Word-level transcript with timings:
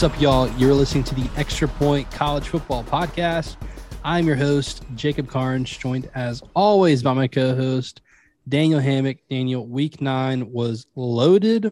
What's 0.00 0.14
up, 0.14 0.20
y'all? 0.22 0.48
You're 0.52 0.72
listening 0.72 1.04
to 1.04 1.14
the 1.14 1.28
Extra 1.36 1.68
Point 1.68 2.10
College 2.10 2.48
Football 2.48 2.84
Podcast. 2.84 3.56
I'm 4.02 4.26
your 4.26 4.34
host, 4.34 4.82
Jacob 4.94 5.28
Karnes, 5.28 5.78
joined 5.78 6.08
as 6.14 6.42
always 6.56 7.02
by 7.02 7.12
my 7.12 7.28
co 7.28 7.54
host, 7.54 8.00
Daniel 8.48 8.80
Hammock. 8.80 9.18
Daniel, 9.28 9.66
week 9.66 10.00
nine 10.00 10.50
was 10.50 10.86
loaded. 10.96 11.70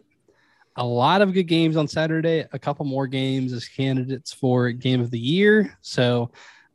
A 0.75 0.85
lot 0.85 1.23
of 1.23 1.33
good 1.33 1.47
games 1.47 1.75
on 1.75 1.87
Saturday, 1.87 2.45
a 2.53 2.59
couple 2.59 2.85
more 2.85 3.07
games 3.07 3.51
as 3.51 3.67
candidates 3.67 4.31
for 4.31 4.69
game 4.69 5.01
of 5.01 5.09
the 5.09 5.17
year. 5.17 5.75
So, 5.81 6.29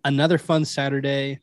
another 0.05 0.39
fun 0.39 0.65
Saturday 0.65 1.39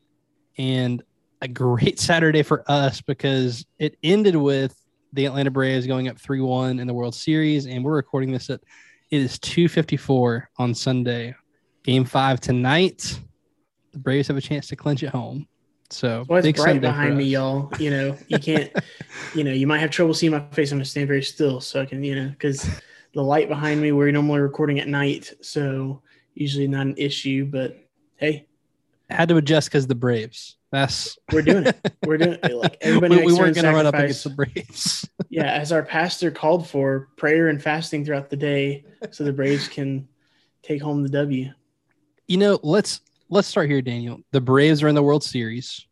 and 0.57 1.01
a 1.41 1.47
great 1.47 1.99
Saturday 2.01 2.43
for 2.43 2.69
us 2.69 2.99
because 2.99 3.65
it 3.79 3.97
ended 4.03 4.35
with 4.35 4.75
the 5.13 5.25
Atlanta 5.25 5.51
Braves 5.51 5.87
going 5.87 6.09
up 6.09 6.19
3 6.19 6.41
1 6.41 6.79
in 6.79 6.87
the 6.87 6.93
World 6.93 7.15
Series. 7.15 7.65
And 7.65 7.81
we're 7.81 7.95
recording 7.95 8.33
this 8.33 8.49
at 8.49 8.59
it 9.11 9.21
is 9.21 9.37
254 9.39 10.49
on 10.57 10.73
Sunday. 10.73 11.35
Game 11.83 12.05
five 12.05 12.39
tonight. 12.39 13.19
The 13.91 13.99
Braves 13.99 14.29
have 14.29 14.37
a 14.37 14.41
chance 14.41 14.67
to 14.67 14.77
clinch 14.77 15.03
at 15.03 15.09
home. 15.09 15.47
So 15.89 16.23
well, 16.29 16.43
it's 16.43 16.57
bright 16.57 16.79
behind 16.79 17.17
me, 17.17 17.25
y'all. 17.25 17.69
You 17.77 17.91
know, 17.91 18.17
you 18.29 18.39
can't, 18.39 18.71
you 19.35 19.43
know, 19.43 19.51
you 19.51 19.67
might 19.67 19.79
have 19.79 19.89
trouble 19.89 20.13
seeing 20.13 20.31
my 20.31 20.39
face. 20.51 20.71
I'm 20.71 20.77
gonna 20.77 20.85
stand 20.85 21.07
very 21.07 21.21
still 21.21 21.59
so 21.59 21.81
I 21.81 21.85
can, 21.85 22.01
you 22.01 22.15
know, 22.15 22.29
because 22.29 22.65
the 23.13 23.21
light 23.21 23.49
behind 23.49 23.81
me, 23.81 23.91
we're 23.91 24.11
normally 24.11 24.39
recording 24.39 24.79
at 24.79 24.87
night, 24.87 25.33
so 25.41 26.01
usually 26.33 26.67
not 26.67 26.85
an 26.85 26.95
issue. 26.97 27.45
But 27.45 27.77
hey, 28.15 28.45
I 29.09 29.15
had 29.15 29.27
to 29.29 29.37
adjust 29.37 29.67
because 29.69 29.87
the 29.87 29.95
Braves. 29.95 30.55
That's 30.71 31.17
we're 31.33 31.41
doing 31.41 31.67
it. 31.67 31.93
We're 32.05 32.17
doing 32.17 32.37
it. 32.41 32.55
Like 32.55 32.77
everybody, 32.79 33.17
we, 33.17 33.25
we 33.25 33.33
weren't 33.33 33.55
going 33.55 33.65
to 33.65 33.73
run 33.73 33.85
up 33.85 33.93
against 33.93 34.23
the 34.23 34.29
Braves. 34.29 35.07
yeah, 35.29 35.51
as 35.51 35.73
our 35.73 35.83
pastor 35.83 36.31
called 36.31 36.67
for 36.67 37.09
prayer 37.17 37.49
and 37.49 37.61
fasting 37.61 38.05
throughout 38.05 38.29
the 38.29 38.37
day, 38.37 38.85
so 39.11 39.25
the 39.25 39.33
Braves 39.33 39.67
can 39.67 40.07
take 40.63 40.81
home 40.81 41.03
the 41.03 41.09
W. 41.09 41.49
You 42.27 42.37
know, 42.37 42.59
let's 42.63 43.01
let's 43.29 43.49
start 43.49 43.69
here, 43.69 43.81
Daniel. 43.81 44.21
The 44.31 44.39
Braves 44.39 44.81
are 44.81 44.87
in 44.87 44.95
the 44.95 45.03
World 45.03 45.25
Series, 45.25 45.85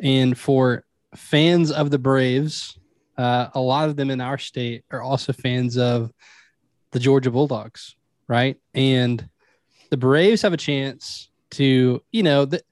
and 0.00 0.36
for 0.36 0.84
fans 1.14 1.72
of 1.72 1.90
the 1.90 1.98
Braves, 1.98 2.78
uh, 3.16 3.48
a 3.54 3.60
lot 3.60 3.88
of 3.88 3.96
them 3.96 4.10
in 4.10 4.20
our 4.20 4.38
state 4.38 4.84
are 4.90 5.00
also 5.00 5.32
fans 5.32 5.78
of 5.78 6.12
the 6.92 6.98
Georgia 6.98 7.30
Bulldogs, 7.30 7.96
right? 8.28 8.58
And 8.74 9.26
the 9.90 9.96
Braves 9.96 10.42
have 10.42 10.52
a 10.52 10.58
chance 10.58 11.30
to, 11.52 12.02
you 12.12 12.22
know, 12.22 12.44
that 12.44 12.62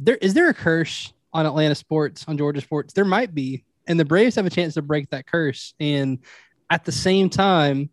there 0.00 0.16
is 0.16 0.34
there 0.34 0.48
a 0.48 0.54
curse 0.54 1.12
on 1.32 1.46
Atlanta 1.46 1.74
sports, 1.74 2.24
on 2.26 2.36
Georgia 2.38 2.60
sports? 2.60 2.92
There 2.92 3.04
might 3.04 3.34
be, 3.34 3.64
and 3.86 4.00
the 4.00 4.04
Braves 4.04 4.34
have 4.36 4.46
a 4.46 4.50
chance 4.50 4.74
to 4.74 4.82
break 4.82 5.10
that 5.10 5.26
curse. 5.26 5.74
And 5.78 6.18
at 6.70 6.84
the 6.84 6.92
same 6.92 7.28
time, 7.28 7.90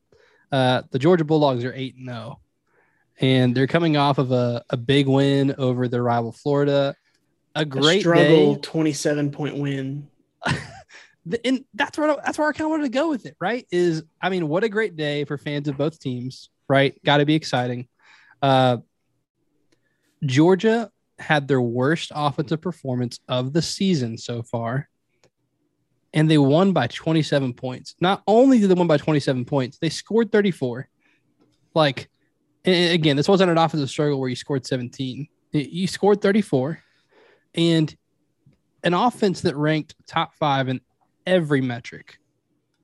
uh, 0.51 0.83
the 0.91 0.99
Georgia 0.99 1.25
Bulldogs 1.25 1.63
are 1.65 1.73
eight 1.73 1.95
and 1.95 2.07
zero, 2.07 2.17
oh. 2.17 2.39
and 3.19 3.53
they're 3.53 3.67
coming 3.67 3.97
off 3.97 4.17
of 4.17 4.31
a, 4.31 4.63
a 4.69 4.77
big 4.77 5.07
win 5.07 5.53
over 5.57 5.87
their 5.87 6.03
rival 6.03 6.31
Florida. 6.31 6.95
A 7.55 7.65
great 7.65 7.97
a 7.97 8.01
struggle, 8.01 8.55
twenty 8.57 8.93
seven 8.93 9.31
point 9.31 9.57
win. 9.57 10.07
and 11.43 11.65
that's 11.73 11.97
where 11.97 12.15
that's 12.23 12.37
where 12.37 12.47
I 12.47 12.53
kind 12.53 12.65
of 12.65 12.71
wanted 12.71 12.83
to 12.83 12.89
go 12.89 13.09
with 13.09 13.25
it. 13.25 13.35
Right? 13.41 13.67
Is 13.69 14.03
I 14.21 14.29
mean, 14.29 14.47
what 14.47 14.63
a 14.63 14.69
great 14.69 14.95
day 14.95 15.25
for 15.25 15.37
fans 15.37 15.67
of 15.67 15.77
both 15.77 15.99
teams. 15.99 16.49
Right? 16.69 17.01
Got 17.03 17.17
to 17.17 17.25
be 17.25 17.35
exciting. 17.35 17.87
Uh, 18.41 18.77
Georgia 20.23 20.91
had 21.19 21.47
their 21.47 21.61
worst 21.61 22.11
offensive 22.13 22.61
performance 22.61 23.19
of 23.27 23.53
the 23.53 23.61
season 23.61 24.17
so 24.17 24.43
far, 24.43 24.89
and 26.13 26.29
they 26.29 26.37
won 26.37 26.73
by 26.73 26.87
27 26.87 27.53
points. 27.53 27.95
Not 27.99 28.23
only 28.27 28.59
did 28.59 28.69
they 28.69 28.73
win 28.73 28.87
by 28.87 28.97
27 28.97 29.45
points, 29.45 29.77
they 29.79 29.89
scored 29.89 30.31
34. 30.31 30.87
Like, 31.73 32.09
again, 32.65 33.15
this 33.15 33.27
wasn't 33.27 33.51
an 33.51 33.57
offensive 33.57 33.89
struggle 33.89 34.19
where 34.19 34.29
you 34.29 34.35
scored 34.35 34.65
17. 34.65 35.27
You 35.51 35.87
scored 35.87 36.21
34, 36.21 36.79
and 37.55 37.95
an 38.83 38.93
offense 38.93 39.41
that 39.41 39.55
ranked 39.55 39.95
top 40.05 40.35
five 40.35 40.69
in 40.69 40.81
every 41.25 41.61
metric. 41.61 42.17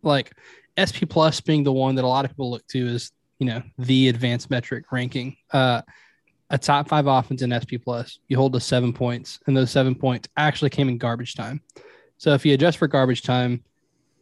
Like 0.02 0.34
SP 0.76 1.08
plus 1.08 1.40
being 1.40 1.64
the 1.64 1.72
one 1.72 1.96
that 1.96 2.04
a 2.04 2.08
lot 2.08 2.26
of 2.26 2.32
people 2.32 2.52
look 2.52 2.66
to 2.68 2.88
as 2.88 3.12
you 3.40 3.46
know 3.48 3.64
the 3.78 4.10
advanced 4.10 4.50
metric 4.50 4.92
ranking. 4.92 5.38
Uh, 5.52 5.82
a 6.54 6.58
top 6.58 6.88
five 6.88 7.08
offense 7.08 7.42
in 7.42 7.50
SP 7.50 7.82
plus, 7.84 8.20
you 8.28 8.38
hold 8.38 8.54
to 8.54 8.60
seven 8.60 8.94
points, 8.94 9.40
and 9.48 9.58
those 9.58 9.72
seven 9.72 9.96
points 9.96 10.30
actually 10.38 10.70
came 10.70 10.88
in 10.88 11.00
garbage 11.00 11.34
time. 11.34 11.60
So 12.20 12.36
if 12.36 12.46
you 12.46 12.54
adjust 12.54 12.78
for 12.78 12.88
garbage 12.88 13.24
time, 13.24 13.64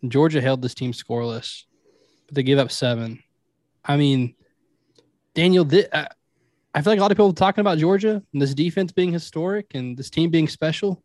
Georgia 0.08 0.40
held 0.40 0.62
this 0.62 0.74
team 0.74 0.94
scoreless, 0.94 1.64
but 2.26 2.36
they 2.36 2.44
gave 2.44 2.58
up 2.58 2.72
seven. 2.72 3.22
I 3.84 3.98
mean, 3.98 4.36
Daniel, 5.36 5.66
th- 5.66 5.90
uh, 5.92 6.08
I 6.74 6.82
feel 6.82 6.92
like 6.92 7.00
a 7.00 7.02
lot 7.02 7.12
of 7.12 7.18
people 7.18 7.32
are 7.32 7.34
talking 7.34 7.62
about 7.62 7.80
Georgia 7.80 8.24
and 8.32 8.42
this 8.42 8.54
defense 8.54 8.94
being 8.94 9.12
historic 9.12 9.76
and 9.76 9.98
this 9.98 10.10
team 10.10 10.30
being 10.30 10.48
special. 10.48 11.04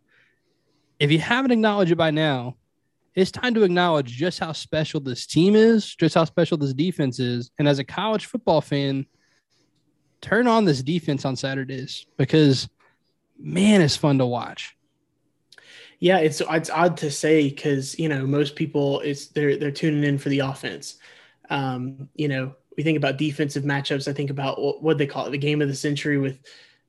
If 1.01 1.11
you 1.11 1.19
haven't 1.19 1.51
acknowledged 1.51 1.91
it 1.91 1.97
by 1.97 2.13
now, 2.13 2.55
it's 3.17 3.33
time 3.33 3.53
to 3.55 3.65
acknowledge 3.65 4.13
just 4.13 4.39
how 4.39 4.53
special 4.53 5.01
this 5.01 5.27
team 5.27 5.57
is, 5.57 5.93
just 5.97 6.15
how 6.15 6.25
special 6.25 6.57
this 6.57 6.73
defense 6.73 7.19
is. 7.19 7.51
And 7.59 7.67
as 7.67 7.81
a 7.81 7.85
college 7.85 8.27
football 8.27 8.61
fan, 8.61 9.07
turn 10.27 10.49
on 10.49 10.65
this 10.65 10.83
defense 10.83 11.25
on 11.25 11.37
Saturdays 11.37 12.07
because 12.17 12.69
man, 13.39 13.81
it's 13.81 13.97
fun 13.97 14.19
to 14.19 14.27
watch. 14.27 14.77
Yeah, 16.01 16.19
it's 16.19 16.43
it's 16.51 16.71
odd 16.71 16.97
to 16.99 17.11
say 17.11 17.49
because 17.49 17.99
you 17.99 18.09
know 18.09 18.27
most 18.27 18.57
people 18.57 19.01
it's 19.01 19.29
they're 19.29 19.57
they're 19.57 19.71
tuning 19.71 20.05
in 20.05 20.19
for 20.19 20.29
the 20.29 20.41
offense. 20.41 20.97
Um, 21.49 22.09
you 22.15 22.29
know, 22.29 22.55
we 22.77 22.83
think 22.83 22.97
about 22.99 23.17
defensive 23.19 23.63
matchups. 23.63 24.09
I 24.09 24.13
think 24.13 24.31
about 24.31 24.61
what 24.61 24.83
what 24.83 24.99
they 24.99 25.07
call 25.07 25.27
it, 25.27 25.31
the 25.31 25.39
game 25.39 25.63
of 25.63 25.69
the 25.69 25.75
century 25.75 26.19
with 26.19 26.41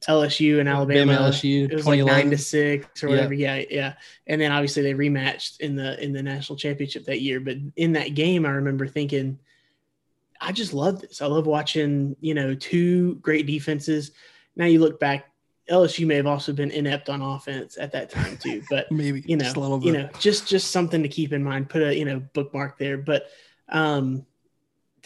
LSU 0.07 0.59
and 0.59 0.67
Alabama. 0.67 1.13
Bama, 1.13 1.29
LSU, 1.29 1.71
it 1.71 1.75
was 1.75 1.87
like 1.87 2.03
nine 2.03 2.31
to 2.31 2.37
six 2.37 3.03
or 3.03 3.09
whatever. 3.09 3.33
Yeah. 3.33 3.55
yeah, 3.55 3.65
yeah. 3.69 3.93
And 4.25 4.41
then 4.41 4.51
obviously 4.51 4.83
they 4.83 4.93
rematched 4.93 5.59
in 5.59 5.75
the 5.75 6.03
in 6.03 6.11
the 6.11 6.23
national 6.23 6.57
championship 6.57 7.05
that 7.05 7.21
year. 7.21 7.39
But 7.39 7.57
in 7.75 7.93
that 7.93 8.15
game, 8.15 8.45
I 8.45 8.49
remember 8.49 8.87
thinking, 8.87 9.39
I 10.41 10.51
just 10.51 10.73
love 10.73 11.01
this. 11.01 11.21
I 11.21 11.25
love 11.25 11.47
watching, 11.47 12.15
you 12.19 12.33
know, 12.33 12.55
two 12.55 13.15
great 13.15 13.45
defenses. 13.45 14.11
Now 14.55 14.65
you 14.65 14.79
look 14.79 14.99
back, 14.99 15.31
LSU 15.69 16.07
may 16.07 16.15
have 16.15 16.27
also 16.27 16.53
been 16.53 16.71
inept 16.71 17.09
on 17.09 17.21
offense 17.21 17.77
at 17.77 17.91
that 17.91 18.09
time 18.09 18.37
too, 18.37 18.63
but 18.69 18.91
maybe 18.91 19.23
you 19.25 19.37
know, 19.37 19.79
you 19.81 19.91
know, 19.91 20.09
just 20.19 20.47
just 20.47 20.71
something 20.71 21.03
to 21.03 21.09
keep 21.09 21.33
in 21.33 21.43
mind. 21.43 21.69
Put 21.69 21.83
a 21.83 21.95
you 21.95 22.05
know 22.05 22.21
bookmark 22.33 22.77
there, 22.77 22.97
but 22.97 23.27
um, 23.69 24.25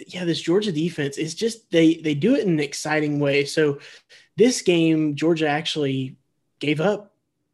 yeah, 0.07 0.25
this 0.25 0.41
Georgia 0.41 0.71
defense 0.71 1.17
is 1.17 1.33
just 1.33 1.69
they 1.71 1.95
they 1.95 2.13
do 2.13 2.35
it 2.35 2.43
in 2.45 2.49
an 2.49 2.59
exciting 2.59 3.19
way. 3.19 3.45
So 3.45 3.79
this 4.37 4.61
game, 4.61 5.15
Georgia 5.15 5.47
actually 5.47 6.15
gave 6.59 6.79
up 6.79 7.13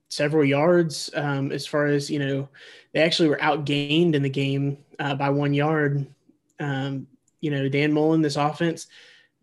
several 0.10 0.44
yards 0.44 1.10
um, 1.16 1.52
as 1.52 1.66
far 1.66 1.88
as 1.88 2.10
you 2.10 2.20
know 2.20 2.48
they 2.94 3.02
actually 3.02 3.30
were 3.30 3.38
outgained 3.38 4.14
in 4.14 4.24
the 4.24 4.30
game 4.30 4.78
uh, 5.00 5.16
by 5.16 5.30
one 5.30 5.54
yard 5.54 6.08
um, 6.60 7.08
you 7.42 7.52
know 7.52 7.70
Dan 7.70 7.94
Mullen, 7.94 8.22
this 8.22 8.36
offense, 8.36 8.88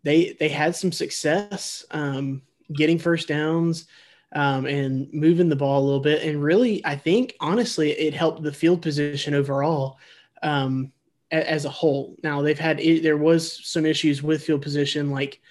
they 0.03 0.35
they 0.39 0.49
had 0.49 0.75
some 0.75 0.91
success 0.91 1.85
um, 1.91 2.41
getting 2.73 2.99
first 2.99 3.27
downs 3.27 3.87
um, 4.33 4.65
and 4.65 5.11
moving 5.13 5.49
the 5.49 5.55
ball 5.55 5.81
a 5.81 5.85
little 5.85 5.99
bit, 5.99 6.23
and 6.23 6.43
really, 6.43 6.85
I 6.85 6.95
think 6.95 7.35
honestly, 7.39 7.91
it 7.91 8.13
helped 8.13 8.43
the 8.43 8.53
field 8.53 8.81
position 8.81 9.33
overall 9.33 9.97
um, 10.43 10.91
a, 11.31 11.49
as 11.49 11.65
a 11.65 11.69
whole. 11.69 12.15
Now 12.23 12.41
they've 12.41 12.59
had 12.59 12.79
there 12.79 13.17
was 13.17 13.65
some 13.65 13.85
issues 13.85 14.21
with 14.21 14.43
field 14.43 14.61
position, 14.61 15.11
like 15.11 15.41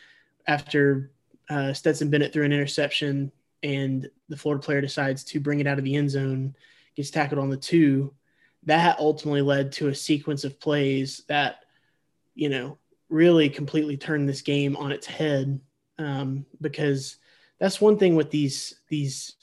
after 0.47 1.10
uh, 1.48 1.72
Stetson 1.72 2.10
Bennett 2.10 2.33
threw 2.33 2.45
an 2.45 2.53
interception 2.53 3.33
and 3.63 4.09
the 4.28 4.36
Florida 4.36 4.63
player 4.63 4.80
decides 4.80 5.24
to 5.24 5.41
bring 5.41 5.60
it 5.60 5.66
out 5.66 5.78
of 5.78 5.84
the 5.84 5.97
end 5.97 6.10
zone, 6.10 6.54
gets 6.97 7.10
tackled 7.10 7.41
on 7.41 7.51
the 7.51 7.57
two. 7.57 8.13
That 8.65 8.98
ultimately 8.98 9.42
led 9.42 9.72
to 9.72 9.89
a 9.89 9.95
sequence 9.95 10.45
of 10.45 10.60
plays 10.60 11.22
that 11.28 11.64
you 12.34 12.48
know, 12.48 12.78
really 13.09 13.48
completely 13.48 13.97
turn 13.97 14.27
this 14.27 14.42
game 14.42 14.77
on 14.77 14.92
its 14.92 15.07
head 15.07 15.60
um, 15.98 16.45
because 16.60 17.16
that's 17.59 17.81
one 17.81 17.98
thing 17.98 18.16
with 18.16 18.31
these 18.31 18.81
these 18.89 19.36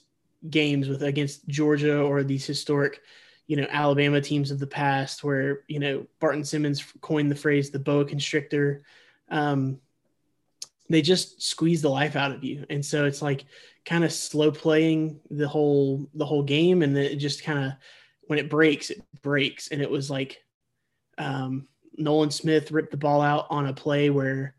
games 0.49 0.87
with 0.87 1.03
against 1.03 1.47
Georgia 1.47 2.01
or 2.01 2.23
these 2.23 2.45
historic, 2.45 3.01
you 3.47 3.55
know, 3.55 3.67
Alabama 3.69 4.19
teams 4.19 4.51
of 4.51 4.59
the 4.59 4.67
past 4.67 5.23
where 5.23 5.61
you 5.67 5.79
know 5.79 6.05
Barton 6.19 6.43
Simmons 6.43 6.83
coined 7.01 7.31
the 7.31 7.35
phrase 7.35 7.69
the 7.69 7.79
boa 7.79 8.05
constrictor. 8.05 8.83
Um, 9.29 9.79
they 10.89 11.01
just 11.01 11.41
squeeze 11.41 11.81
the 11.81 11.89
life 11.89 12.15
out 12.17 12.31
of 12.31 12.43
you, 12.43 12.65
and 12.69 12.85
so 12.85 13.05
it's 13.05 13.21
like 13.21 13.45
kind 13.85 14.03
of 14.03 14.11
slow 14.11 14.51
playing 14.51 15.19
the 15.29 15.47
whole 15.47 16.09
the 16.13 16.25
whole 16.25 16.43
game, 16.43 16.81
and 16.81 16.95
then 16.95 17.05
it 17.05 17.15
just 17.15 17.43
kind 17.43 17.65
of 17.65 17.71
when 18.23 18.39
it 18.39 18.49
breaks, 18.49 18.89
it 18.89 19.01
breaks, 19.21 19.69
and 19.69 19.81
it 19.81 19.89
was 19.89 20.11
like 20.11 20.43
um, 21.17 21.67
Nolan 21.97 22.31
Smith 22.31 22.71
ripped 22.71 22.91
the 22.91 22.97
ball 22.97 23.21
out 23.21 23.47
on 23.49 23.67
a 23.67 23.73
play 23.73 24.09
where 24.09 24.55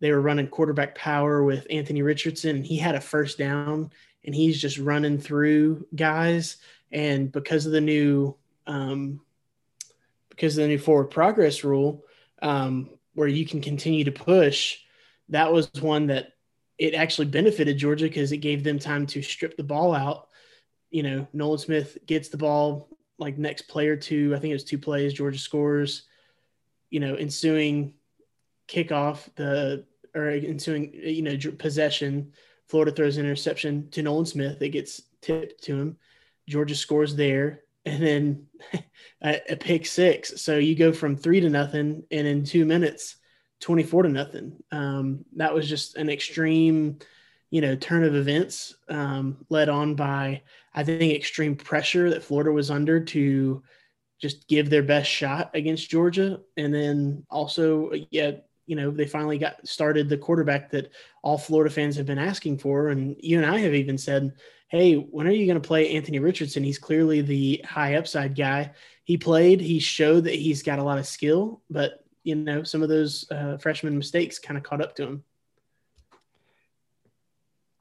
they 0.00 0.10
were 0.10 0.20
running 0.20 0.48
quarterback 0.48 0.94
power 0.94 1.44
with 1.44 1.66
Anthony 1.70 2.02
Richardson. 2.02 2.62
He 2.62 2.76
had 2.76 2.94
a 2.94 3.00
first 3.00 3.38
down 3.38 3.90
and 4.24 4.34
he's 4.34 4.60
just 4.60 4.78
running 4.78 5.18
through 5.18 5.86
guys. 5.94 6.56
And 6.92 7.30
because 7.30 7.66
of 7.66 7.72
the 7.72 7.80
new, 7.80 8.36
um, 8.66 9.20
because 10.30 10.58
of 10.58 10.62
the 10.62 10.68
new 10.68 10.78
forward 10.78 11.06
progress 11.06 11.64
rule, 11.64 12.04
um, 12.42 12.90
where 13.14 13.28
you 13.28 13.46
can 13.46 13.60
continue 13.60 14.04
to 14.04 14.12
push, 14.12 14.78
that 15.28 15.52
was 15.52 15.70
one 15.80 16.08
that 16.08 16.32
it 16.78 16.94
actually 16.94 17.26
benefited 17.26 17.78
Georgia 17.78 18.06
because 18.06 18.32
it 18.32 18.38
gave 18.38 18.64
them 18.64 18.78
time 18.78 19.06
to 19.06 19.22
strip 19.22 19.56
the 19.56 19.62
ball 19.62 19.94
out. 19.94 20.28
You 20.90 21.02
know, 21.02 21.26
Nolan 21.32 21.58
Smith 21.58 21.98
gets 22.06 22.28
the 22.28 22.36
ball 22.36 22.88
like 23.18 23.38
next 23.38 23.62
play 23.62 23.88
or 23.88 23.96
two. 23.96 24.34
I 24.34 24.38
think 24.38 24.50
it 24.50 24.54
was 24.54 24.64
two 24.64 24.78
plays. 24.78 25.14
Georgia 25.14 25.38
scores. 25.38 26.04
You 26.94 27.00
know, 27.00 27.16
ensuing 27.16 27.94
kickoff, 28.68 29.28
the 29.34 29.84
or 30.14 30.30
ensuing 30.30 30.92
you 30.94 31.22
know 31.22 31.36
possession. 31.58 32.32
Florida 32.68 32.92
throws 32.92 33.16
an 33.16 33.24
interception 33.24 33.90
to 33.90 34.02
Nolan 34.02 34.26
Smith. 34.26 34.62
It 34.62 34.70
gets 34.70 35.02
tipped 35.20 35.64
to 35.64 35.76
him. 35.76 35.96
Georgia 36.48 36.74
scores 36.74 37.16
there, 37.16 37.62
and 37.84 38.02
then 38.02 38.46
a, 39.24 39.40
a 39.50 39.56
pick 39.56 39.86
six. 39.86 40.40
So 40.40 40.58
you 40.58 40.74
go 40.74 40.92
from 40.92 41.16
three 41.16 41.40
to 41.40 41.50
nothing, 41.50 42.04
and 42.10 42.26
in 42.26 42.44
two 42.44 42.64
minutes, 42.64 43.16
twenty-four 43.60 44.04
to 44.04 44.08
nothing. 44.08 44.62
Um, 44.70 45.24
that 45.36 45.54
was 45.54 45.68
just 45.68 45.96
an 45.96 46.08
extreme, 46.08 46.98
you 47.50 47.60
know, 47.60 47.74
turn 47.76 48.04
of 48.04 48.14
events, 48.14 48.76
um, 48.88 49.44
led 49.48 49.68
on 49.68 49.94
by 49.94 50.42
I 50.74 50.84
think 50.84 51.12
extreme 51.12 51.56
pressure 51.56 52.10
that 52.10 52.22
Florida 52.22 52.52
was 52.52 52.70
under 52.70 53.00
to 53.00 53.62
just 54.24 54.48
give 54.48 54.70
their 54.70 54.82
best 54.82 55.10
shot 55.10 55.50
against 55.52 55.90
Georgia, 55.90 56.40
and 56.56 56.72
then 56.72 57.26
also, 57.28 57.92
yeah, 58.10 58.30
you 58.64 58.74
know, 58.74 58.90
they 58.90 59.06
finally 59.06 59.36
got 59.36 59.56
started 59.68 60.08
the 60.08 60.16
quarterback 60.16 60.70
that 60.70 60.90
all 61.22 61.36
Florida 61.36 61.68
fans 61.68 61.94
have 61.96 62.06
been 62.06 62.18
asking 62.18 62.56
for. 62.56 62.88
And 62.88 63.14
you 63.20 63.36
and 63.36 63.44
I 63.44 63.58
have 63.58 63.74
even 63.74 63.98
said, 63.98 64.32
hey, 64.68 64.94
when 64.94 65.26
are 65.26 65.30
you 65.30 65.44
going 65.44 65.60
to 65.60 65.68
play 65.68 65.94
Anthony 65.94 66.20
Richardson? 66.20 66.64
He's 66.64 66.78
clearly 66.78 67.20
the 67.20 67.62
high 67.66 67.96
upside 67.96 68.34
guy. 68.34 68.72
He 69.04 69.18
played, 69.18 69.60
he 69.60 69.78
showed 69.80 70.24
that 70.24 70.34
he's 70.34 70.62
got 70.62 70.78
a 70.78 70.82
lot 70.82 70.98
of 70.98 71.06
skill, 71.06 71.60
but, 71.68 72.02
you 72.22 72.36
know, 72.36 72.62
some 72.62 72.82
of 72.82 72.88
those 72.88 73.30
uh, 73.30 73.58
freshman 73.58 73.98
mistakes 73.98 74.38
kind 74.38 74.56
of 74.56 74.62
caught 74.62 74.80
up 74.80 74.96
to 74.96 75.02
him. 75.02 75.24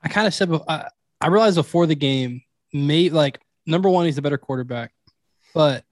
I 0.04 0.10
kind 0.10 0.28
of 0.28 0.34
said, 0.34 0.52
I, 0.68 0.90
I 1.22 1.28
realized 1.28 1.56
before 1.56 1.86
the 1.86 1.96
game, 1.96 2.42
may 2.74 3.08
like 3.08 3.40
number 3.66 3.90
one, 3.90 4.06
he's 4.06 4.18
a 4.18 4.22
better 4.22 4.38
quarterback, 4.38 4.92
but 5.54 5.86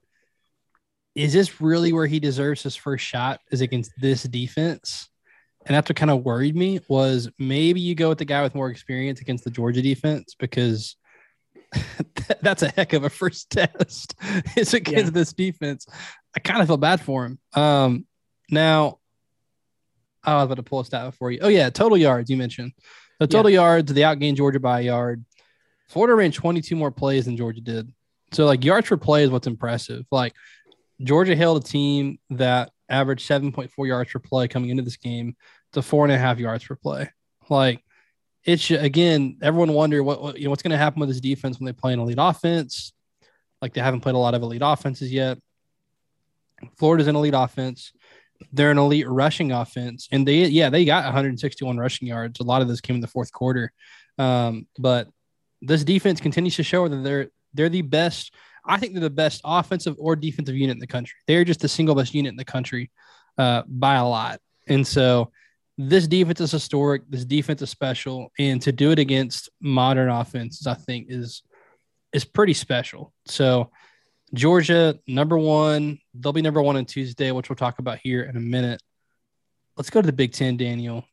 is 1.14 1.32
this 1.32 1.60
really 1.60 1.92
where 1.92 2.06
he 2.06 2.20
deserves 2.20 2.62
his 2.62 2.76
first 2.76 3.04
shot 3.04 3.40
is 3.50 3.60
against 3.60 3.92
this 4.00 4.22
defense? 4.22 5.08
And 5.66 5.76
that's 5.76 5.88
what 5.88 5.96
kind 5.96 6.10
of 6.10 6.24
worried 6.24 6.56
me 6.56 6.80
was 6.88 7.30
maybe 7.38 7.80
you 7.80 7.94
go 7.94 8.08
with 8.08 8.18
the 8.18 8.24
guy 8.24 8.42
with 8.42 8.54
more 8.54 8.70
experience 8.70 9.20
against 9.20 9.44
the 9.44 9.50
Georgia 9.50 9.82
defense 9.82 10.34
because 10.36 10.96
that's 12.42 12.62
a 12.62 12.68
heck 12.68 12.92
of 12.92 13.04
a 13.04 13.10
first 13.10 13.50
test. 13.50 14.14
it's 14.56 14.74
against 14.74 15.06
yeah. 15.06 15.10
this 15.10 15.32
defense. 15.32 15.86
I 16.36 16.40
kind 16.40 16.60
of 16.60 16.66
feel 16.66 16.78
bad 16.78 17.00
for 17.00 17.26
him. 17.26 17.38
Um, 17.54 18.06
now, 18.50 18.98
oh, 20.24 20.32
I 20.32 20.36
was 20.36 20.44
about 20.46 20.56
to 20.56 20.62
pull 20.62 20.80
a 20.80 20.84
stat 20.84 21.14
for 21.14 21.30
you. 21.30 21.38
Oh 21.42 21.48
yeah, 21.48 21.70
total 21.70 21.96
yards 21.96 22.30
you 22.30 22.36
mentioned. 22.36 22.72
The 23.20 23.26
total 23.26 23.50
yeah. 23.50 23.60
yards, 23.60 23.92
they 23.92 24.00
outgained 24.00 24.36
Georgia 24.36 24.58
by 24.58 24.80
a 24.80 24.84
yard. 24.84 25.24
Florida 25.88 26.14
ran 26.14 26.32
22 26.32 26.74
more 26.74 26.90
plays 26.90 27.26
than 27.26 27.36
Georgia 27.36 27.60
did. 27.60 27.92
So 28.32 28.46
like 28.46 28.64
yards 28.64 28.88
per 28.88 28.96
play 28.96 29.24
is 29.24 29.30
what's 29.30 29.46
impressive. 29.46 30.06
Like 30.10 30.32
Georgia 31.02 31.36
held 31.36 31.62
a 31.62 31.66
team 31.66 32.18
that 32.30 32.70
averaged 32.88 33.28
7.4 33.28 33.70
yards 33.86 34.12
per 34.12 34.18
play 34.18 34.48
coming 34.48 34.70
into 34.70 34.82
this 34.82 34.96
game 34.96 35.36
to 35.72 35.82
four 35.82 36.04
and 36.04 36.12
a 36.12 36.18
half 36.18 36.38
yards 36.38 36.64
per 36.64 36.76
play. 36.76 37.10
Like 37.48 37.82
it's 38.44 38.70
again, 38.70 39.38
everyone 39.42 39.72
wonder 39.72 40.02
what, 40.02 40.22
what 40.22 40.38
you 40.38 40.44
know 40.44 40.50
what's 40.50 40.62
going 40.62 40.72
to 40.72 40.76
happen 40.76 41.00
with 41.00 41.08
this 41.08 41.20
defense 41.20 41.58
when 41.58 41.66
they 41.66 41.72
play 41.72 41.92
an 41.92 42.00
elite 42.00 42.18
offense. 42.20 42.92
Like 43.60 43.74
they 43.74 43.80
haven't 43.80 44.00
played 44.00 44.14
a 44.14 44.18
lot 44.18 44.34
of 44.34 44.42
elite 44.42 44.62
offenses 44.64 45.12
yet. 45.12 45.38
Florida's 46.78 47.06
an 47.06 47.16
elite 47.16 47.34
offense. 47.36 47.92
They're 48.52 48.72
an 48.72 48.78
elite 48.78 49.08
rushing 49.08 49.52
offense, 49.52 50.08
and 50.10 50.26
they 50.26 50.46
yeah 50.46 50.68
they 50.70 50.84
got 50.84 51.04
161 51.04 51.78
rushing 51.78 52.08
yards. 52.08 52.40
A 52.40 52.44
lot 52.44 52.62
of 52.62 52.68
this 52.68 52.80
came 52.80 52.96
in 52.96 53.00
the 53.00 53.06
fourth 53.06 53.32
quarter, 53.32 53.72
um, 54.18 54.66
but 54.78 55.08
this 55.60 55.84
defense 55.84 56.20
continues 56.20 56.56
to 56.56 56.64
show 56.64 56.88
that 56.88 57.04
they're 57.04 57.28
they're 57.54 57.68
the 57.68 57.82
best 57.82 58.34
I 58.64 58.78
think 58.78 58.92
they're 58.92 59.00
the 59.00 59.10
best 59.10 59.40
offensive 59.44 59.96
or 59.98 60.16
defensive 60.16 60.56
unit 60.56 60.74
in 60.74 60.80
the 60.80 60.86
country. 60.86 61.16
They're 61.26 61.44
just 61.44 61.60
the 61.60 61.68
single 61.68 61.94
best 61.94 62.14
unit 62.14 62.30
in 62.30 62.36
the 62.36 62.44
country 62.44 62.90
uh, 63.38 63.62
by 63.66 63.96
a 63.96 64.06
lot. 64.06 64.40
And 64.68 64.86
so 64.86 65.32
this 65.78 66.06
defense 66.06 66.40
is 66.40 66.52
historic. 66.52 67.02
This 67.08 67.24
defense 67.24 67.62
is 67.62 67.70
special, 67.70 68.30
and 68.38 68.60
to 68.62 68.72
do 68.72 68.90
it 68.90 68.98
against 68.98 69.48
modern 69.60 70.10
offenses, 70.10 70.66
I 70.66 70.74
think 70.74 71.06
is 71.08 71.42
is 72.12 72.24
pretty 72.24 72.54
special. 72.54 73.12
So 73.26 73.70
Georgia 74.34 74.98
number 75.06 75.38
one, 75.38 75.98
they'll 76.14 76.32
be 76.32 76.42
number 76.42 76.62
one 76.62 76.76
on 76.76 76.84
Tuesday, 76.84 77.32
which 77.32 77.48
we'll 77.48 77.56
talk 77.56 77.78
about 77.78 77.98
here 78.02 78.22
in 78.22 78.36
a 78.36 78.40
minute. 78.40 78.82
Let's 79.76 79.90
go 79.90 80.02
to 80.02 80.06
the 80.06 80.12
Big 80.12 80.32
Ten, 80.32 80.56
Daniel. 80.56 81.04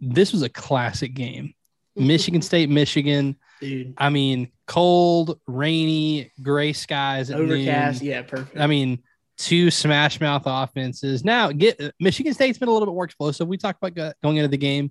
This 0.00 0.32
was 0.32 0.42
a 0.42 0.48
classic 0.48 1.14
game. 1.14 1.54
Michigan 1.96 2.42
State, 2.42 2.68
Michigan. 2.68 3.36
Dude. 3.60 3.94
I 3.98 4.08
mean, 4.10 4.50
cold, 4.66 5.40
rainy, 5.46 6.32
gray 6.42 6.72
skies. 6.72 7.30
Overcast. 7.30 8.02
Noon. 8.02 8.10
Yeah, 8.10 8.22
perfect. 8.22 8.58
I 8.58 8.66
mean, 8.66 9.02
two 9.36 9.70
smash 9.70 10.20
mouth 10.20 10.42
offenses. 10.46 11.24
Now, 11.24 11.50
get 11.52 11.80
Michigan 11.98 12.34
State's 12.34 12.58
been 12.58 12.68
a 12.68 12.72
little 12.72 12.86
bit 12.86 12.94
more 12.94 13.04
explosive. 13.04 13.48
We 13.48 13.56
talked 13.56 13.82
about 13.82 14.14
going 14.22 14.36
into 14.36 14.48
the 14.48 14.58
game. 14.58 14.90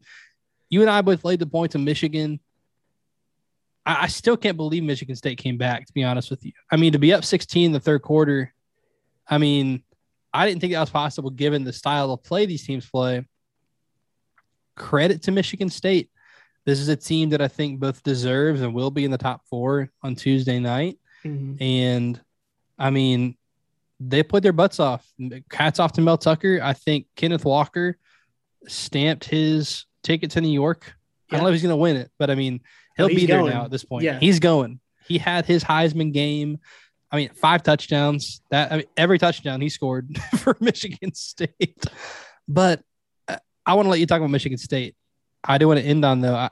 You 0.69 0.81
and 0.81 0.89
I 0.89 1.01
both 1.01 1.23
laid 1.23 1.39
the 1.39 1.45
points 1.45 1.75
of 1.75 1.81
Michigan. 1.81 2.39
I, 3.85 4.03
I 4.03 4.07
still 4.07 4.37
can't 4.37 4.57
believe 4.57 4.83
Michigan 4.83 5.15
State 5.15 5.37
came 5.37 5.57
back, 5.57 5.85
to 5.85 5.93
be 5.93 6.03
honest 6.03 6.29
with 6.29 6.45
you. 6.45 6.53
I 6.71 6.75
mean, 6.77 6.93
to 6.93 6.99
be 6.99 7.13
up 7.13 7.23
16 7.23 7.67
in 7.67 7.71
the 7.71 7.79
third 7.79 8.01
quarter, 8.01 8.53
I 9.27 9.37
mean, 9.37 9.83
I 10.33 10.47
didn't 10.47 10.61
think 10.61 10.73
that 10.73 10.81
was 10.81 10.89
possible 10.89 11.29
given 11.29 11.63
the 11.63 11.73
style 11.73 12.11
of 12.11 12.23
play 12.23 12.45
these 12.45 12.65
teams 12.65 12.89
play. 12.89 13.25
Credit 14.75 15.21
to 15.23 15.31
Michigan 15.31 15.69
State 15.69 16.09
this 16.67 16.79
is 16.81 16.89
a 16.89 16.97
team 16.97 17.29
that 17.29 17.41
I 17.41 17.47
think 17.47 17.79
both 17.79 18.03
deserves 18.03 18.59
and 18.59 18.73
will 18.73 18.91
be 18.91 19.05
in 19.05 19.11
the 19.11 19.17
top 19.17 19.41
four 19.49 19.89
on 20.03 20.15
Tuesday 20.15 20.59
night. 20.59 20.99
Mm-hmm. 21.23 21.63
And 21.63 22.21
I 22.77 22.89
mean, 22.89 23.37
they 24.01 24.21
played 24.21 24.43
their 24.43 24.51
butts 24.51 24.81
off. 24.81 25.09
Hats 25.49 25.79
off 25.79 25.93
to 25.93 26.01
Mel 26.01 26.17
Tucker. 26.17 26.59
I 26.61 26.73
think 26.73 27.07
Kenneth 27.15 27.45
Walker 27.45 27.97
stamped 28.67 29.23
his 29.23 29.85
ticket 30.03 30.31
to 30.31 30.41
New 30.41 30.51
York. 30.51 30.93
Yeah. 31.31 31.35
I 31.35 31.37
don't 31.37 31.45
know 31.45 31.49
if 31.51 31.53
he's 31.53 31.63
going 31.63 31.71
to 31.71 31.77
win 31.77 31.95
it, 31.95 32.11
but 32.19 32.29
I 32.29 32.35
mean, 32.35 32.59
he'll 32.97 33.05
oh, 33.05 33.09
be 33.09 33.25
there 33.25 33.39
going. 33.39 33.53
now 33.53 33.63
at 33.63 33.71
this 33.71 33.85
point. 33.85 34.03
Yeah. 34.03 34.19
He's 34.19 34.41
going. 34.41 34.81
He 35.05 35.17
had 35.17 35.45
his 35.45 35.63
Heisman 35.63 36.11
game. 36.11 36.59
I 37.09 37.15
mean, 37.15 37.29
five 37.29 37.63
touchdowns. 37.63 38.41
That 38.51 38.73
I 38.73 38.77
mean, 38.77 38.85
every 38.97 39.19
touchdown 39.19 39.61
he 39.61 39.69
scored 39.69 40.17
for 40.39 40.57
Michigan 40.59 41.13
State. 41.13 41.85
But 42.45 42.81
uh, 43.29 43.37
I 43.65 43.75
want 43.75 43.85
to 43.85 43.89
let 43.89 44.01
you 44.01 44.05
talk 44.05 44.17
about 44.17 44.31
Michigan 44.31 44.57
State. 44.57 44.97
I 45.45 45.57
do 45.57 45.69
want 45.69 45.79
to 45.79 45.85
end 45.85 46.03
on 46.03 46.19
though. 46.19 46.35
I, 46.35 46.49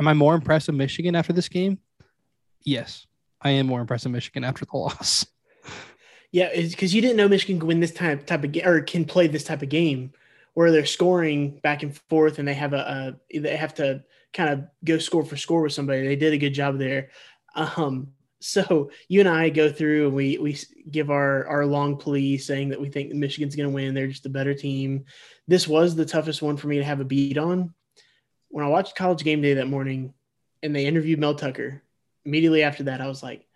am 0.00 0.08
I 0.08 0.14
more 0.14 0.34
impressed 0.34 0.66
with 0.66 0.76
Michigan 0.76 1.14
after 1.14 1.32
this 1.32 1.48
game? 1.48 1.78
Yes, 2.64 3.06
I 3.40 3.50
am 3.50 3.66
more 3.66 3.80
impressed 3.80 4.06
with 4.06 4.12
Michigan 4.12 4.42
after 4.42 4.64
the 4.64 4.76
loss. 4.76 5.26
Yeah, 6.32 6.50
because 6.54 6.94
you 6.94 7.02
didn't 7.02 7.16
know 7.16 7.28
Michigan 7.28 7.58
can 7.58 7.68
win 7.68 7.80
this 7.80 7.92
type 7.92 8.26
type 8.26 8.44
of 8.44 8.52
game 8.52 8.66
or 8.66 8.80
can 8.80 9.04
play 9.04 9.26
this 9.26 9.44
type 9.44 9.62
of 9.62 9.68
game 9.68 10.12
where 10.54 10.72
they're 10.72 10.86
scoring 10.86 11.58
back 11.62 11.82
and 11.82 11.96
forth 12.08 12.38
and 12.38 12.48
they 12.48 12.54
have 12.54 12.72
a, 12.72 13.18
a 13.32 13.40
they 13.40 13.56
have 13.56 13.74
to 13.74 14.02
kind 14.32 14.50
of 14.50 14.64
go 14.84 14.98
score 14.98 15.24
for 15.24 15.36
score 15.36 15.62
with 15.62 15.72
somebody. 15.72 16.06
They 16.06 16.16
did 16.16 16.32
a 16.32 16.38
good 16.38 16.54
job 16.54 16.78
there. 16.78 17.10
Um, 17.54 18.08
so 18.40 18.90
you 19.08 19.20
and 19.20 19.28
I 19.28 19.50
go 19.50 19.70
through 19.70 20.06
and 20.06 20.16
we 20.16 20.38
we 20.38 20.56
give 20.90 21.10
our 21.10 21.46
our 21.46 21.66
long 21.66 21.96
plea 21.96 22.38
saying 22.38 22.70
that 22.70 22.80
we 22.80 22.88
think 22.88 23.12
Michigan's 23.12 23.56
going 23.56 23.68
to 23.68 23.74
win. 23.74 23.92
They're 23.92 24.06
just 24.06 24.26
a 24.26 24.30
better 24.30 24.54
team. 24.54 25.04
This 25.48 25.68
was 25.68 25.94
the 25.94 26.06
toughest 26.06 26.42
one 26.42 26.56
for 26.56 26.68
me 26.68 26.78
to 26.78 26.84
have 26.84 27.00
a 27.00 27.04
beat 27.04 27.38
on 27.38 27.74
when 28.50 28.64
I 28.64 28.68
watched 28.68 28.96
College 28.96 29.24
Game 29.24 29.40
Day 29.40 29.54
that 29.54 29.68
morning 29.68 30.12
and 30.62 30.74
they 30.74 30.86
interviewed 30.86 31.18
Mel 31.18 31.34
Tucker, 31.34 31.82
immediately 32.24 32.62
after 32.62 32.84
that, 32.84 33.00
I 33.00 33.06
was 33.06 33.22
like, 33.22 33.46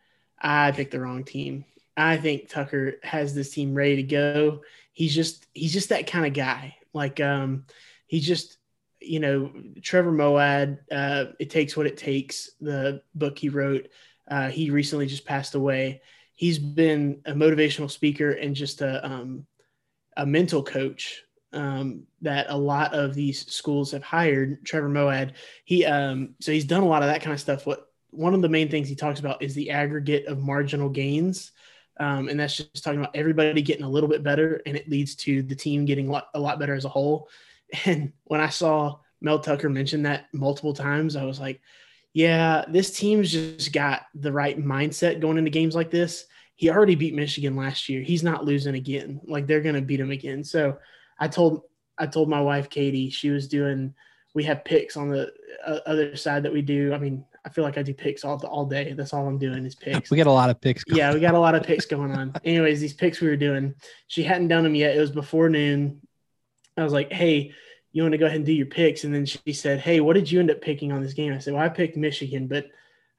I 0.41 0.73
picked 0.73 0.93
the 0.93 1.01
wrong 1.01 1.25
team. 1.25 1.65
I 1.97 2.17
think 2.17 2.49
Tucker 2.49 2.95
has 3.03 3.35
this 3.35 3.51
team 3.51 3.75
ready 3.75 3.97
to 3.97 4.03
go. 4.03 4.63
He's 4.93 5.15
just 5.15 5.47
he's 5.53 5.73
just 5.73 5.91
that 5.91 6.07
kind 6.07 6.27
of 6.27 6.33
guy. 6.33 6.77
Like 6.93 7.21
um 7.21 7.67
he's 8.07 8.27
just 8.27 8.59
you 9.01 9.21
know 9.21 9.53
Trevor 9.83 10.13
Moawad. 10.13 10.79
Uh, 10.91 11.33
it 11.39 11.51
takes 11.51 11.77
what 11.77 11.87
it 11.87 11.97
takes. 11.97 12.51
The 12.61 13.03
book 13.15 13.39
he 13.39 13.49
wrote. 13.49 13.89
Uh, 14.29 14.49
he 14.49 14.71
recently 14.71 15.07
just 15.07 15.27
passed 15.27 15.55
away. 15.55 16.03
He's 16.35 16.59
been 16.59 17.21
a 17.27 17.33
motivational 17.33 17.91
speaker 17.91 18.31
and 18.31 18.57
just 18.57 18.81
a 18.81 19.05
um, 19.05 19.47
a 20.17 20.27
mental 20.27 20.63
coach 20.63 21.24
um, 21.55 22.07
that 22.23 22.47
a 22.49 22.57
lot 22.57 22.93
of 22.95 23.15
these 23.15 23.51
schools 23.53 23.93
have 23.93 24.03
hired. 24.03 24.65
Trevor 24.65 24.89
Moawad, 24.89 25.33
he 25.65 25.85
um, 25.85 26.35
so 26.41 26.53
he's 26.53 26.65
done 26.65 26.83
a 26.83 26.89
lot 26.89 27.03
of 27.03 27.09
that 27.09 27.23
kind 27.23 27.33
of 27.33 27.41
stuff. 27.41 27.67
What 27.67 27.89
one 28.11 28.35
of 28.35 28.43
the 28.43 28.49
main 28.49 28.69
things 28.69 28.89
he 28.89 28.95
talks 28.95 29.21
about 29.21 29.43
is 29.43 29.55
the 29.55 29.71
aggregate 29.71 30.27
of 30.27 30.39
marginal 30.39 30.89
gains, 30.89 31.53
um, 31.99 32.29
and 32.29 32.39
that's 32.39 32.57
just 32.57 32.83
talking 32.85 33.01
about 33.01 33.17
everybody 33.17 33.63
getting 33.63 33.85
a 33.85 33.91
little 33.91 34.09
bit 34.09 34.23
better, 34.23 34.61
and 34.67 34.77
it 34.77 34.89
leads 34.89 35.15
to 35.17 35.43
the 35.43 35.55
team 35.55 35.85
getting 35.85 36.09
a 36.09 36.13
lot, 36.13 36.29
a 36.35 36.41
lot 36.41 36.59
better 36.59 36.75
as 36.75 36.85
a 36.85 36.91
whole. 36.91 37.29
And 37.87 38.13
when 38.25 38.41
I 38.41 38.51
saw 38.51 38.99
Mel 39.21 39.41
Tucker 39.41 39.69
mention 39.69 40.03
that 40.03 40.27
multiple 40.33 40.75
times, 40.75 41.17
I 41.17 41.25
was 41.25 41.41
like, 41.41 41.61
yeah, 42.13 42.65
this 42.69 42.97
team's 42.97 43.33
just 43.33 43.73
got 43.73 44.03
the 44.15 44.31
right 44.31 44.57
mindset 44.57 45.21
going 45.21 45.39
into 45.39 45.51
games 45.51 45.75
like 45.75 45.91
this. 45.91 46.27
He 46.55 46.71
already 46.71 46.95
beat 46.95 47.15
Michigan 47.15 47.57
last 47.57 47.89
year. 47.89 48.01
He's 48.03 48.23
not 48.23 48.45
losing 48.45 48.77
again. 48.77 49.21
Like 49.25 49.49
they're 49.49 49.63
going 49.63 49.75
to 49.75 49.81
beat 49.81 49.99
him 49.99 50.13
again. 50.13 50.45
So 50.45 50.79
I 51.19 51.29
told 51.29 51.63
I 51.99 52.07
told 52.07 52.29
my 52.29 52.41
wife 52.41 52.71
Katie 52.71 53.11
she 53.11 53.31
was 53.31 53.49
doing. 53.49 53.95
We 54.35 54.45
have 54.45 54.65
picks 54.65 54.97
on 54.97 55.11
the 55.11 55.33
uh, 55.65 55.79
other 55.87 56.17
side 56.17 56.43
that 56.43 56.53
we 56.53 56.61
do. 56.61 56.93
I 56.93 56.99
mean, 56.99 57.25
I 57.45 57.51
feel 57.51 57.63
like 57.63 57.79
I 57.79 57.83
do 57.83 57.95
picks 57.95 58.25
all 58.25 58.45
all 58.47 58.65
day. 58.65 58.93
That's 58.95 59.13
all 59.13 59.27
I'm 59.27 59.39
doing 59.39 59.65
is 59.65 59.75
picks. 59.75 60.11
We 60.11 60.17
got 60.17 60.27
a 60.27 60.33
lot 60.33 60.51
of 60.51 60.61
picks. 60.61 60.83
Going. 60.83 60.99
Yeah, 60.99 61.15
we 61.15 61.21
got 61.21 61.35
a 61.35 61.39
lot 61.39 61.55
of 61.55 61.63
picks 61.67 61.87
going 61.87 62.13
on. 62.13 62.33
Anyways, 62.45 62.81
these 62.81 62.95
picks 62.95 63.21
we 63.21 63.29
were 63.29 63.37
doing, 63.37 63.75
she 64.07 64.23
hadn't 64.23 64.49
done 64.49 64.65
them 64.65 64.75
yet. 64.75 64.97
It 64.97 65.01
was 65.01 65.11
before 65.11 65.49
noon. 65.49 66.01
I 66.77 66.83
was 66.83 66.93
like, 66.93 67.13
"Hey, 67.13 67.53
you 67.93 68.03
want 68.03 68.13
to 68.13 68.19
go 68.19 68.27
ahead 68.27 68.39
and 68.39 68.47
do 68.47 68.53
your 68.53 68.67
picks?" 68.67 69.05
And 69.05 69.15
then 69.15 69.27
she 69.27 69.53
said, 69.53 69.81
"Hey, 69.81 70.01
what 70.01 70.15
did 70.15 70.31
you 70.31 70.41
end 70.41 70.51
up 70.51 70.61
picking 70.61 70.91
on 70.91 71.03
this 71.03 71.13
game?" 71.13 71.33
I 71.33 71.39
said, 71.39 71.55
"Well, 71.55 71.63
I 71.63 71.69
picked 71.69 71.97
Michigan, 71.97 72.49
but 72.49 72.67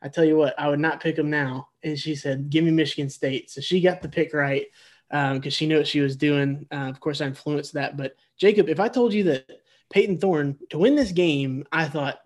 I 0.02 0.10
tell 0.10 0.26
you 0.26 0.36
what, 0.38 0.60
I 0.60 0.68
would 0.68 0.80
not 0.80 1.02
pick 1.02 1.16
them 1.16 1.30
now." 1.30 1.70
And 1.84 1.98
she 1.98 2.16
said, 2.16 2.50
"Give 2.50 2.64
me 2.64 2.72
Michigan 2.72 3.10
State." 3.10 3.52
So 3.52 3.62
she 3.62 3.80
got 3.80 4.02
the 4.02 4.10
pick 4.10 4.34
right 4.34 4.66
because 5.10 5.46
um, 5.46 5.50
she 5.50 5.68
knew 5.68 5.78
what 5.78 5.88
she 5.88 6.02
was 6.02 6.16
doing. 6.16 6.68
Uh, 6.72 6.90
of 6.90 7.00
course, 7.00 7.22
I 7.22 7.26
influenced 7.26 7.74
that. 7.74 7.98
But 7.98 8.16
Jacob, 8.38 8.70
if 8.70 8.80
I 8.80 8.88
told 8.88 9.14
you 9.14 9.24
that 9.26 9.50
Payton 9.90 10.20
Thorne 10.20 10.58
to 10.72 10.78
win 10.78 10.96
this 10.96 11.12
game, 11.12 11.66
I 11.72 11.86
thought 11.86 12.20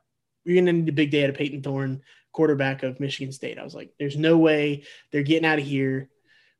you're 0.43 0.55
going 0.55 0.65
to 0.65 0.73
need 0.73 0.89
a 0.89 0.93
big 0.93 1.11
day 1.11 1.23
out 1.23 1.29
of 1.29 1.35
Payton 1.35 1.61
Thorne, 1.61 2.01
quarterback 2.31 2.83
of 2.83 2.99
Michigan 2.99 3.31
State. 3.31 3.59
I 3.59 3.63
was 3.63 3.75
like, 3.75 3.93
there's 3.99 4.17
no 4.17 4.37
way 4.37 4.83
they're 5.11 5.23
getting 5.23 5.45
out 5.45 5.59
of 5.59 5.65
here 5.65 6.09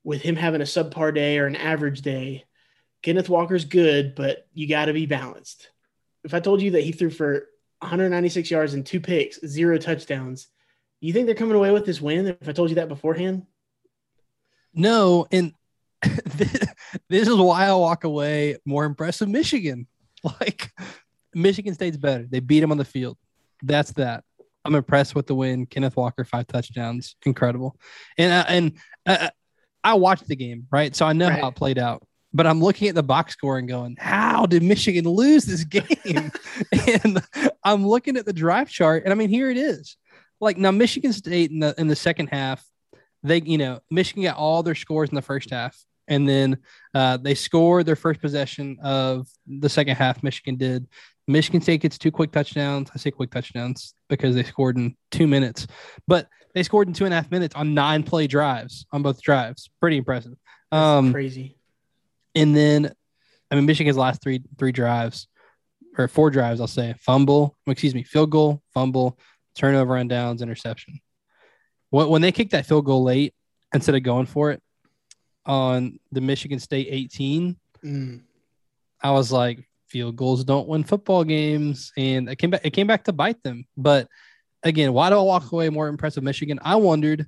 with 0.04 0.22
him 0.22 0.36
having 0.36 0.62
a 0.62 0.66
subpar 0.66 1.14
day 1.14 1.40
or 1.40 1.48
an 1.48 1.56
average 1.56 2.02
day. 2.02 2.46
Kenneth 3.02 3.30
Walker's 3.30 3.66
good, 3.66 4.14
but 4.16 4.48
you 4.54 4.68
got 4.68 4.86
to 4.86 4.94
be 4.94 5.06
balanced. 5.06 5.70
If 6.24 6.34
I 6.34 6.42
told 6.42 6.62
you 6.62 6.72
that 6.72 6.84
he 6.84 6.92
threw 6.92 7.10
for 7.10 7.48
196 7.80 8.52
yards 8.52 8.74
and 8.74 8.86
two 8.86 9.00
picks, 9.00 9.40
zero 9.46 9.78
touchdowns, 9.78 10.48
you 11.00 11.14
think 11.14 11.26
they're 11.26 11.36
coming 11.36 11.56
away 11.56 11.72
with 11.72 11.86
this 11.86 12.02
win? 12.02 12.28
If 12.28 12.50
I 12.50 12.52
told 12.52 12.70
you 12.70 12.76
that 12.76 12.90
beforehand, 12.90 13.46
no. 14.74 15.28
And 15.32 15.54
this 17.10 17.28
is 17.28 17.36
why 17.36 17.68
I 17.68 17.74
walk 17.74 18.04
away 18.04 18.58
more 18.66 18.86
impressed 18.86 19.22
with 19.22 19.30
Michigan. 19.30 19.88
Like 20.42 20.74
Michigan 21.34 21.74
State's 21.74 21.96
better. 21.96 22.26
They 22.30 22.42
beat 22.42 22.60
them 22.60 22.72
on 22.72 22.78
the 22.78 22.84
field. 22.84 23.18
That's 23.64 23.94
that. 23.94 24.26
I'm 24.66 24.76
impressed 24.76 25.16
with 25.16 25.28
the 25.28 25.36
win. 25.36 25.66
Kenneth 25.66 25.96
Walker, 25.96 26.26
five 26.26 26.46
touchdowns, 26.48 27.16
incredible. 27.26 27.80
And 28.18 28.34
uh, 28.34 28.46
and 28.50 28.74
uh, 29.06 29.30
I 29.82 29.94
watched 29.94 30.28
the 30.28 30.36
game, 30.36 30.68
right? 30.72 30.94
So 30.94 31.06
I 31.06 31.14
know 31.14 31.30
right. 31.30 31.40
how 31.40 31.48
it 31.48 31.56
played 31.56 31.80
out. 31.80 32.06
But 32.34 32.48
I'm 32.48 32.62
looking 32.62 32.90
at 32.90 32.96
the 32.96 33.02
box 33.02 33.32
score 33.32 33.58
and 33.58 33.68
going, 33.70 33.96
how 33.98 34.46
did 34.46 34.62
Michigan 34.62 35.06
lose 35.06 35.46
this 35.46 35.64
game? 35.64 36.32
and 36.88 37.24
I'm 37.64 37.88
looking 37.88 38.18
at 38.18 38.26
the 38.26 38.34
drive 38.34 38.70
chart, 38.70 39.04
and 39.06 39.14
I 39.14 39.16
mean, 39.16 39.30
here 39.30 39.50
it 39.50 39.58
is. 39.58 39.96
Like 40.42 40.58
now, 40.58 40.72
Michigan 40.72 41.14
State 41.14 41.52
in 41.52 41.60
the 41.60 41.74
in 41.78 41.88
the 41.88 41.96
second 41.96 42.28
half, 42.28 42.62
they 43.24 43.42
you 43.42 43.58
know 43.58 43.80
Michigan 43.90 44.24
got 44.24 44.36
all 44.36 44.64
their 44.64 44.76
scores 44.76 45.10
in 45.10 45.16
the 45.16 45.22
first 45.22 45.50
half 45.50 45.82
and 46.10 46.28
then 46.28 46.58
uh, 46.94 47.18
they 47.18 47.36
scored 47.36 47.86
their 47.86 47.96
first 47.96 48.20
possession 48.20 48.78
of 48.84 49.28
the 49.48 49.70
second 49.70 49.96
half. 49.96 50.22
Michigan 50.24 50.56
did. 50.56 50.88
Michigan 51.28 51.62
State 51.62 51.82
gets 51.82 51.98
two 51.98 52.12
quick 52.12 52.32
touchdowns. 52.32 52.90
I 52.94 52.98
say 52.98 53.12
quick 53.12 53.32
touchdowns 53.32 53.94
because 54.10 54.36
they 54.36 54.44
scored 54.44 54.78
in 54.78 54.98
two 55.12 55.28
minutes, 55.28 55.68
but 56.08 56.28
they 56.56 56.64
scored 56.64 56.88
in 56.88 56.94
two 56.94 57.06
and 57.06 57.14
a 57.14 57.18
half 57.18 57.30
minutes 57.30 57.56
on 57.56 57.76
nine 57.76 58.04
play 58.04 58.26
drives 58.26 58.86
on 58.92 59.04
both 59.04 59.22
drives. 59.22 59.70
Pretty 59.80 59.98
impressive. 59.98 60.34
Um, 60.72 61.14
crazy. 61.14 61.56
And 62.36 62.56
then, 62.56 62.92
I 63.52 63.56
mean, 63.56 63.66
Michigan's 63.66 63.98
last 63.98 64.22
three 64.22 64.42
three 64.58 64.72
drives 64.72 65.28
or 65.98 66.08
four 66.08 66.32
drives, 66.32 66.62
I'll 66.62 66.68
say 66.68 66.96
fumble, 67.00 67.58
excuse 67.68 67.94
me, 67.94 68.04
field 68.04 68.32
goal, 68.32 68.64
fumble, 68.74 69.20
turnover 69.56 69.98
on 69.98 70.08
downs, 70.08 70.42
interception. 70.42 71.00
When 71.92 72.22
they 72.22 72.32
kicked 72.32 72.52
that 72.52 72.66
field 72.66 72.86
goal 72.86 73.04
late 73.04 73.34
instead 73.74 73.96
of 73.96 74.04
going 74.04 74.28
for 74.28 74.52
it, 74.52 74.62
on 75.50 76.00
the 76.12 76.22
Michigan 76.22 76.60
State 76.60 76.88
18, 76.92 77.58
mm. 77.84 78.22
I 79.02 79.12
was 79.12 79.32
like, 79.32 79.68
field 79.88 80.16
goals 80.16 80.44
don't 80.44 80.68
win 80.68 80.84
football 80.84 81.24
games, 81.24 81.92
and 81.98 82.30
it 82.30 82.36
came 82.36 82.52
back. 82.52 82.62
It 82.64 82.70
came 82.70 82.86
back 82.86 83.04
to 83.06 83.14
bite 83.14 83.42
them. 83.42 83.66
But 83.76 84.08
again, 84.62 84.94
why 84.94 85.10
do 85.10 85.18
I 85.18 85.24
walk 85.24 85.52
away 85.52 85.70
more 85.70 85.88
impressed 85.88 86.18
with 86.18 86.24
Michigan? 86.24 86.60
I 86.62 86.76
wondered. 86.76 87.26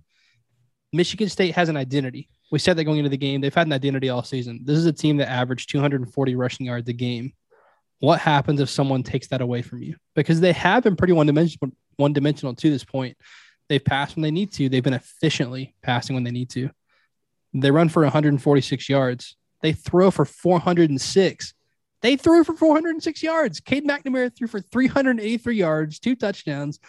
Michigan 0.94 1.30
State 1.30 1.56
has 1.56 1.70
an 1.70 1.78
identity. 1.78 2.30
We 2.52 2.60
said 2.60 2.76
that 2.78 2.84
going 2.84 3.00
into 3.00 3.10
the 3.10 3.18
game. 3.18 3.40
They've 3.40 3.54
had 3.54 3.66
an 3.66 3.74
identity 3.74 4.10
all 4.10 4.24
season. 4.24 4.60
This 4.66 4.78
is 4.78 4.86
a 4.86 4.92
team 4.92 5.18
that 5.18 5.30
averaged 5.30 5.70
240 5.70 6.36
rushing 6.36 6.66
yards 6.66 6.90
a 6.90 6.94
game. 6.94 7.32
What 8.00 8.20
happens 8.20 8.60
if 8.60 8.70
someone 8.70 9.02
takes 9.02 9.28
that 9.30 9.40
away 9.40 9.62
from 9.62 9.82
you? 9.82 9.96
Because 10.16 10.42
they 10.42 10.52
have 10.52 10.84
been 10.84 10.98
pretty 10.98 11.14
one 11.14 11.28
dimensional, 11.28 11.72
one 11.96 12.12
dimensional 12.12 12.54
to 12.54 12.70
this 12.70 12.84
point. 12.84 13.16
They've 13.70 13.84
passed 13.84 14.18
when 14.18 14.24
they 14.24 14.32
need 14.32 14.52
to. 14.54 14.68
They've 14.68 14.84
been 14.84 14.94
efficiently 14.94 15.74
passing 15.82 16.14
when 16.14 16.26
they 16.26 16.32
need 16.32 16.50
to. 16.52 16.70
They 17.54 17.72
run 17.72 17.90
for 17.90 18.04
146 18.04 18.90
yards. 18.90 19.36
They 19.62 19.74
throw 19.74 20.12
for 20.12 20.26
406. 20.26 21.54
They 22.02 22.16
threw 22.16 22.44
for 22.44 22.56
406 22.56 23.22
yards. 23.22 23.60
Cade 23.60 23.86
McNamara 23.86 24.36
threw 24.36 24.48
for 24.48 24.60
383 24.60 25.56
yards, 25.56 26.00
two 26.00 26.16
touchdowns. 26.16 26.80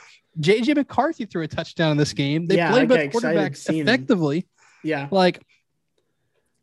JJ 0.40 0.76
McCarthy 0.76 1.26
threw 1.26 1.42
a 1.42 1.48
touchdown 1.48 1.92
in 1.92 1.96
this 1.98 2.14
game. 2.14 2.46
They 2.46 2.56
yeah, 2.56 2.70
played 2.70 2.88
both 2.88 3.10
quarterbacks 3.10 3.68
effectively. 3.68 4.38
Him. 4.38 4.44
Yeah. 4.84 5.08
Like 5.10 5.42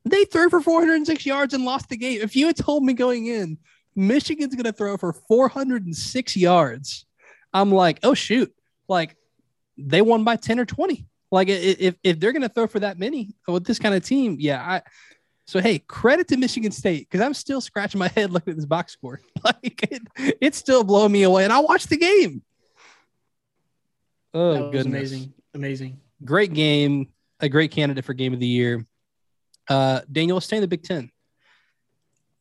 they 0.06 0.26
threw 0.26 0.50
for 0.50 0.62
406 0.62 1.26
yards 1.26 1.54
and 1.54 1.66
lost 1.66 1.90
the 1.90 1.98
game. 1.98 2.22
If 2.22 2.36
you 2.36 2.48
had 2.48 2.56
told 2.56 2.84
me 2.84 2.94
going 2.94 3.28
in, 3.28 3.60
Michigan's 3.96 4.56
going 4.56 4.66
to 4.66 4.74
throw 4.74 4.98
for 4.98 5.14
406 5.14 6.38
yards, 6.38 7.06
I'm 7.54 7.72
like, 7.72 8.00
oh, 8.04 8.14
shoot. 8.14 8.54
Like 8.88 9.16
they 9.78 10.02
won 10.02 10.24
by 10.24 10.36
10 10.36 10.60
or 10.60 10.66
20. 10.66 11.06
Like 11.32 11.48
if 11.50 11.96
if 12.04 12.20
they're 12.20 12.32
gonna 12.32 12.50
throw 12.50 12.68
for 12.68 12.80
that 12.80 12.98
many 12.98 13.36
with 13.48 13.66
this 13.66 13.80
kind 13.80 13.94
of 13.94 14.04
team, 14.04 14.38
yeah. 14.40 14.62
I 14.62 14.82
so 15.46 15.60
hey, 15.60 15.80
credit 15.80 16.28
to 16.28 16.38
Michigan 16.38 16.72
State 16.72 17.08
because 17.10 17.26
I'm 17.26 17.34
still 17.34 17.62
scratching 17.62 18.00
my 18.00 18.08
head 18.16 18.32
looking 18.32 18.52
at 18.52 18.58
this 18.58 18.66
box 18.66 18.94
score. 18.94 19.20
Like 19.44 19.84
it, 19.92 20.02
it's 20.42 20.58
still 20.58 20.84
blowing 20.84 21.12
me 21.12 21.24
away, 21.24 21.44
and 21.44 21.54
I 21.54 21.60
watched 21.60 21.90
the 21.90 21.98
game. 21.98 22.44
Oh, 24.34 24.70
goodness! 24.70 24.86
Amazing, 24.86 25.34
amazing, 25.54 26.00
great 26.24 26.54
game. 26.54 27.08
A 27.40 27.48
great 27.48 27.72
candidate 27.72 28.04
for 28.04 28.14
game 28.14 28.34
of 28.34 28.40
the 28.40 28.48
year. 28.48 28.86
Uh, 29.70 30.02
Daniel, 30.12 30.36
let's 30.36 30.46
stay 30.46 30.58
in 30.58 30.62
the 30.62 30.68
Big 30.68 30.84
Ten. 30.84 31.10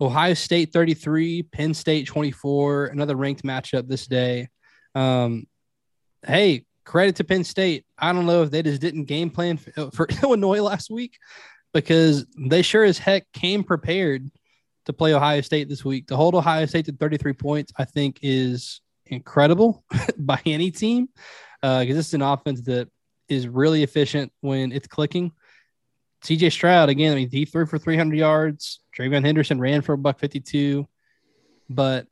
Ohio 0.01 0.35
State 0.35 0.73
33, 0.73 1.45
Penn 1.45 1.75
State 1.75 2.07
24, 2.07 2.87
another 2.87 3.17
ranked 3.17 3.43
matchup 3.43 3.89
this 3.89 4.07
day. 4.07 4.49
Um, 4.95 5.47
hey, 6.27 6.67
credit 6.89 7.17
to 7.17 7.25
Penn 7.25 7.45
State. 7.45 7.85
I 7.99 8.15
don't 8.15 8.25
know 8.25 8.43
if 8.43 8.51
they 8.51 8.63
just 8.63 8.81
didn't 8.81 9.05
game 9.05 9.29
plan 9.29 9.59
for, 9.59 9.91
for 9.91 10.09
Illinois 10.23 10.63
last 10.63 10.91
week 10.91 11.19
because 11.75 12.25
they 12.39 12.63
sure 12.63 12.83
as 12.83 12.97
heck 12.97 13.31
came 13.33 13.63
prepared 13.63 14.31
to 14.87 14.95
play 14.95 15.15
Ohio 15.15 15.43
State 15.43 15.69
this 15.69 15.85
week. 15.85 16.07
To 16.07 16.17
hold 16.17 16.35
Ohio 16.35 16.65
State 16.65 16.87
to 16.87 16.93
33 16.93 17.35
points, 17.35 17.73
I 17.77 17.85
think 17.85 18.21
is 18.23 18.81
incredible 19.05 19.85
by 20.19 20.41
any 20.47 20.71
team 20.71 21.11
because 21.61 21.91
uh, 21.91 21.95
this 21.95 22.09
is 22.09 22.15
an 22.15 22.23
offense 22.23 22.63
that 22.63 22.89
is 23.29 23.47
really 23.47 23.83
efficient 23.83 24.33
when 24.41 24.73
it's 24.73 24.89
clicking. 24.89 25.33
CJ 26.25 26.51
Stroud, 26.51 26.89
again, 26.89 27.13
I 27.13 27.17
mean, 27.17 27.31
he 27.31 27.45
threw 27.45 27.67
for 27.67 27.79
300 27.79 28.17
yards. 28.17 28.81
TreVeyon 28.99 29.25
Henderson 29.27 29.61
ran 29.61 29.83
for 29.83 29.93
a 29.93 29.99
buck 29.99 30.19
52. 30.19 30.89
But 31.69 32.07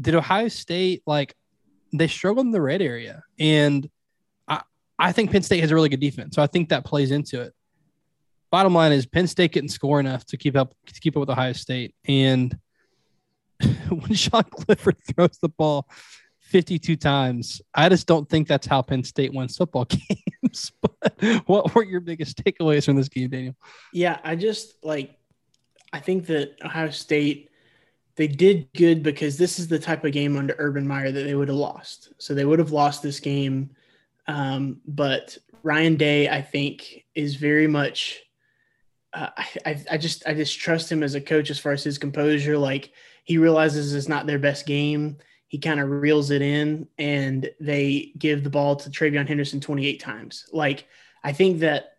did 0.00 0.16
Ohio 0.16 0.48
State, 0.48 1.04
like, 1.06 1.32
they 1.92 2.08
struggled 2.08 2.46
in 2.46 2.52
the 2.52 2.60
red 2.60 2.82
area. 2.82 3.22
And 3.38 3.88
I 5.00 5.12
think 5.12 5.32
Penn 5.32 5.42
State 5.42 5.60
has 5.60 5.70
a 5.70 5.74
really 5.74 5.88
good 5.88 6.00
defense, 6.00 6.36
so 6.36 6.42
I 6.42 6.46
think 6.46 6.68
that 6.68 6.84
plays 6.84 7.10
into 7.10 7.40
it. 7.40 7.54
Bottom 8.50 8.74
line 8.74 8.92
is 8.92 9.06
Penn 9.06 9.26
State 9.26 9.52
couldn't 9.52 9.70
score 9.70 9.98
enough 9.98 10.26
to 10.26 10.36
keep 10.36 10.56
up 10.56 10.74
to 10.86 11.00
keep 11.00 11.16
up 11.16 11.20
with 11.20 11.30
Ohio 11.30 11.52
State, 11.54 11.94
and 12.06 12.56
when 13.88 14.14
Sean 14.14 14.44
Clifford 14.44 14.96
throws 15.14 15.38
the 15.40 15.48
ball 15.48 15.88
52 16.40 16.96
times, 16.96 17.62
I 17.74 17.88
just 17.88 18.06
don't 18.06 18.28
think 18.28 18.48
that's 18.48 18.66
how 18.66 18.82
Penn 18.82 19.02
State 19.04 19.32
wins 19.32 19.56
football 19.56 19.86
games. 20.42 20.72
but 20.82 21.14
what 21.46 21.74
were 21.74 21.84
your 21.84 22.00
biggest 22.00 22.42
takeaways 22.44 22.84
from 22.84 22.96
this 22.96 23.08
game, 23.08 23.30
Daniel? 23.30 23.54
Yeah, 23.92 24.18
I 24.22 24.36
just 24.36 24.84
like 24.84 25.16
I 25.92 26.00
think 26.00 26.26
that 26.26 26.56
Ohio 26.62 26.90
State 26.90 27.50
they 28.16 28.28
did 28.28 28.68
good 28.76 29.02
because 29.02 29.38
this 29.38 29.58
is 29.58 29.68
the 29.68 29.78
type 29.78 30.04
of 30.04 30.12
game 30.12 30.36
under 30.36 30.54
Urban 30.58 30.86
Meyer 30.86 31.10
that 31.10 31.22
they 31.22 31.34
would 31.34 31.48
have 31.48 31.56
lost. 31.56 32.12
So 32.18 32.34
they 32.34 32.44
would 32.44 32.58
have 32.58 32.72
lost 32.72 33.02
this 33.02 33.18
game 33.18 33.70
um, 34.30 34.80
but 34.86 35.36
Ryan 35.64 35.96
Day, 35.96 36.28
I 36.28 36.40
think, 36.40 37.04
is 37.14 37.34
very 37.34 37.66
much. 37.66 38.20
Uh, 39.12 39.30
I, 39.66 39.84
I 39.90 39.98
just 39.98 40.24
I 40.24 40.34
just 40.34 40.60
trust 40.60 40.90
him 40.90 41.02
as 41.02 41.16
a 41.16 41.20
coach 41.20 41.50
as 41.50 41.58
far 41.58 41.72
as 41.72 41.82
his 41.82 41.98
composure. 41.98 42.56
Like 42.56 42.92
he 43.24 43.38
realizes 43.38 43.92
it's 43.92 44.08
not 44.08 44.26
their 44.26 44.38
best 44.38 44.66
game. 44.66 45.18
He 45.48 45.58
kind 45.58 45.80
of 45.80 45.90
reels 45.90 46.30
it 46.30 46.42
in, 46.42 46.86
and 46.96 47.50
they 47.58 48.12
give 48.16 48.44
the 48.44 48.50
ball 48.50 48.76
to 48.76 48.88
TreVeyon 48.88 49.26
Henderson 49.26 49.60
28 49.60 49.98
times. 49.98 50.46
Like 50.52 50.86
I 51.24 51.32
think 51.32 51.58
that 51.60 51.96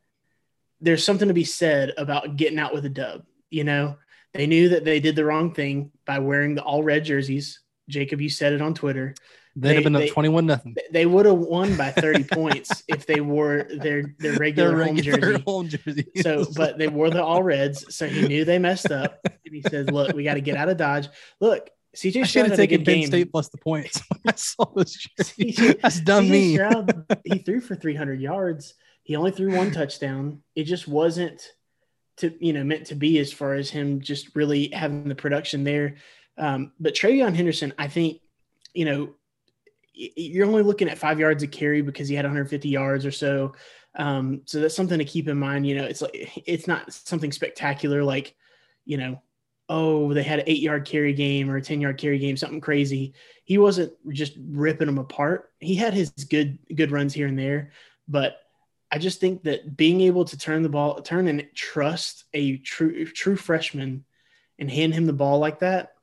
there's 0.79 1.03
something 1.03 1.27
to 1.27 1.33
be 1.33 1.43
said 1.43 1.91
about 1.97 2.37
getting 2.37 2.59
out 2.59 2.73
with 2.73 2.85
a 2.85 2.89
dub. 2.89 3.25
You 3.49 3.65
know, 3.65 3.97
they 4.33 4.47
knew 4.47 4.69
that 4.69 4.85
they 4.85 5.01
did 5.01 5.17
the 5.17 5.25
wrong 5.25 5.53
thing 5.53 5.91
by 6.05 6.19
wearing 6.19 6.55
the 6.55 6.63
all 6.63 6.81
red 6.81 7.03
jerseys. 7.03 7.59
Jacob, 7.89 8.21
you 8.21 8.29
said 8.29 8.53
it 8.53 8.61
on 8.61 8.73
Twitter. 8.73 9.15
They'd 9.55 9.75
have 9.75 9.83
been 9.83 9.95
up 9.95 10.07
twenty-one 10.07 10.45
nothing. 10.45 10.75
They 10.91 11.05
would 11.05 11.25
have 11.25 11.37
won 11.37 11.75
by 11.75 11.91
thirty 11.97 12.23
points 12.23 12.83
if 12.87 13.05
they 13.05 13.19
wore 13.19 13.67
their 13.69 14.13
their 14.19 14.37
regular, 14.37 14.77
their 14.77 14.85
home, 14.85 14.97
jersey. 14.97 15.43
home 15.47 15.67
jersey. 15.67 16.07
So, 16.21 16.45
but 16.55 16.77
they 16.77 16.87
wore 16.87 17.09
the 17.09 17.23
all 17.23 17.43
reds, 17.43 17.93
so 17.93 18.07
he 18.07 18.27
knew 18.27 18.45
they 18.45 18.59
messed 18.59 18.91
up, 18.91 19.19
and 19.25 19.53
he 19.53 19.61
said, 19.61 19.91
"Look, 19.91 20.15
we 20.15 20.23
got 20.23 20.35
to 20.35 20.41
get 20.41 20.55
out 20.55 20.69
of 20.69 20.77
Dodge. 20.77 21.09
Look, 21.41 21.69
CJ 21.95 22.11
Stroud 22.11 22.27
should 22.27 22.45
have 22.47 22.55
taken 22.55 22.85
Penn 22.85 22.99
game. 22.99 23.07
State 23.07 23.31
plus 23.31 23.49
the 23.49 23.57
points. 23.57 24.01
I 24.25 24.33
saw 24.35 24.65
this. 24.75 24.93
jersey. 24.93 25.51
CJ 25.51 25.81
That's 25.81 25.99
dumb 25.99 26.29
me. 26.29 26.55
Stroud, 26.55 27.17
he 27.25 27.39
threw 27.39 27.59
for 27.59 27.75
300 27.75 28.21
yards. 28.21 28.73
He 29.03 29.15
only 29.17 29.31
threw 29.31 29.55
one 29.55 29.71
touchdown. 29.71 30.43
It 30.55 30.63
just 30.63 30.87
wasn't 30.87 31.41
to 32.17 32.33
you 32.39 32.53
know 32.53 32.63
meant 32.63 32.87
to 32.87 32.95
be 32.95 33.19
as 33.19 33.33
far 33.33 33.55
as 33.55 33.69
him 33.69 33.99
just 33.99 34.33
really 34.35 34.69
having 34.69 35.09
the 35.09 35.15
production 35.15 35.65
there. 35.65 35.95
Um, 36.37 36.71
but 36.79 36.95
TreVeyon 36.95 37.35
Henderson, 37.35 37.73
I 37.77 37.87
think, 37.87 38.21
you 38.73 38.85
know, 38.85 39.13
you're 40.15 40.47
only 40.47 40.63
looking 40.63 40.89
at 40.89 40.97
five 40.97 41.19
yards 41.19 41.43
of 41.43 41.51
carry 41.51 41.81
because 41.81 42.07
he 42.07 42.15
had 42.15 42.25
150 42.25 42.69
yards 42.69 43.05
or 43.05 43.11
so. 43.11 43.53
Um, 43.95 44.41
so 44.45 44.59
that's 44.59 44.75
something 44.75 44.99
to 44.99 45.05
keep 45.05 45.27
in 45.27 45.37
mind. 45.37 45.67
You 45.67 45.75
know, 45.75 45.83
it's 45.83 46.01
like 46.01 46.31
it's 46.45 46.67
not 46.67 46.91
something 46.91 47.31
spectacular 47.31 48.03
like, 48.03 48.35
you 48.85 48.97
know, 48.97 49.21
oh, 49.69 50.13
they 50.13 50.23
had 50.23 50.39
an 50.39 50.45
eight 50.47 50.61
yard 50.61 50.85
carry 50.85 51.13
game 51.13 51.49
or 51.49 51.57
a 51.57 51.61
10 51.61 51.81
yard 51.81 51.97
carry 51.97 52.19
game, 52.19 52.37
something 52.37 52.61
crazy. 52.61 53.13
He 53.43 53.57
wasn't 53.57 53.93
just 54.09 54.33
ripping 54.37 54.87
them 54.87 54.97
apart. 54.97 55.51
He 55.59 55.75
had 55.75 55.93
his 55.93 56.09
good 56.11 56.59
good 56.73 56.91
runs 56.91 57.13
here 57.13 57.27
and 57.27 57.37
there, 57.37 57.71
but 58.07 58.37
I 58.91 58.97
just 58.97 59.21
think 59.21 59.43
that 59.43 59.77
being 59.77 60.01
able 60.01 60.25
to 60.25 60.37
turn 60.37 60.63
the 60.63 60.69
ball, 60.69 61.01
turn 61.01 61.27
and 61.27 61.47
trust 61.55 62.25
a 62.33 62.57
true 62.57 63.05
true 63.05 63.35
freshman 63.35 64.03
and 64.59 64.69
hand 64.69 64.93
him 64.93 65.05
the 65.05 65.13
ball 65.13 65.39
like 65.39 65.59
that, 65.59 65.93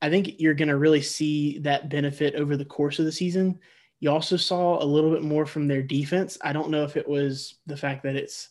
I 0.00 0.10
think 0.10 0.38
you're 0.38 0.54
going 0.54 0.68
to 0.68 0.76
really 0.76 1.02
see 1.02 1.58
that 1.60 1.88
benefit 1.88 2.34
over 2.34 2.56
the 2.56 2.64
course 2.64 2.98
of 2.98 3.04
the 3.04 3.12
season. 3.12 3.58
You 4.00 4.10
also 4.10 4.36
saw 4.36 4.82
a 4.82 4.84
little 4.84 5.10
bit 5.10 5.22
more 5.22 5.44
from 5.44 5.66
their 5.66 5.82
defense. 5.82 6.38
I 6.42 6.52
don't 6.52 6.70
know 6.70 6.84
if 6.84 6.96
it 6.96 7.08
was 7.08 7.56
the 7.66 7.76
fact 7.76 8.04
that 8.04 8.14
it's 8.14 8.50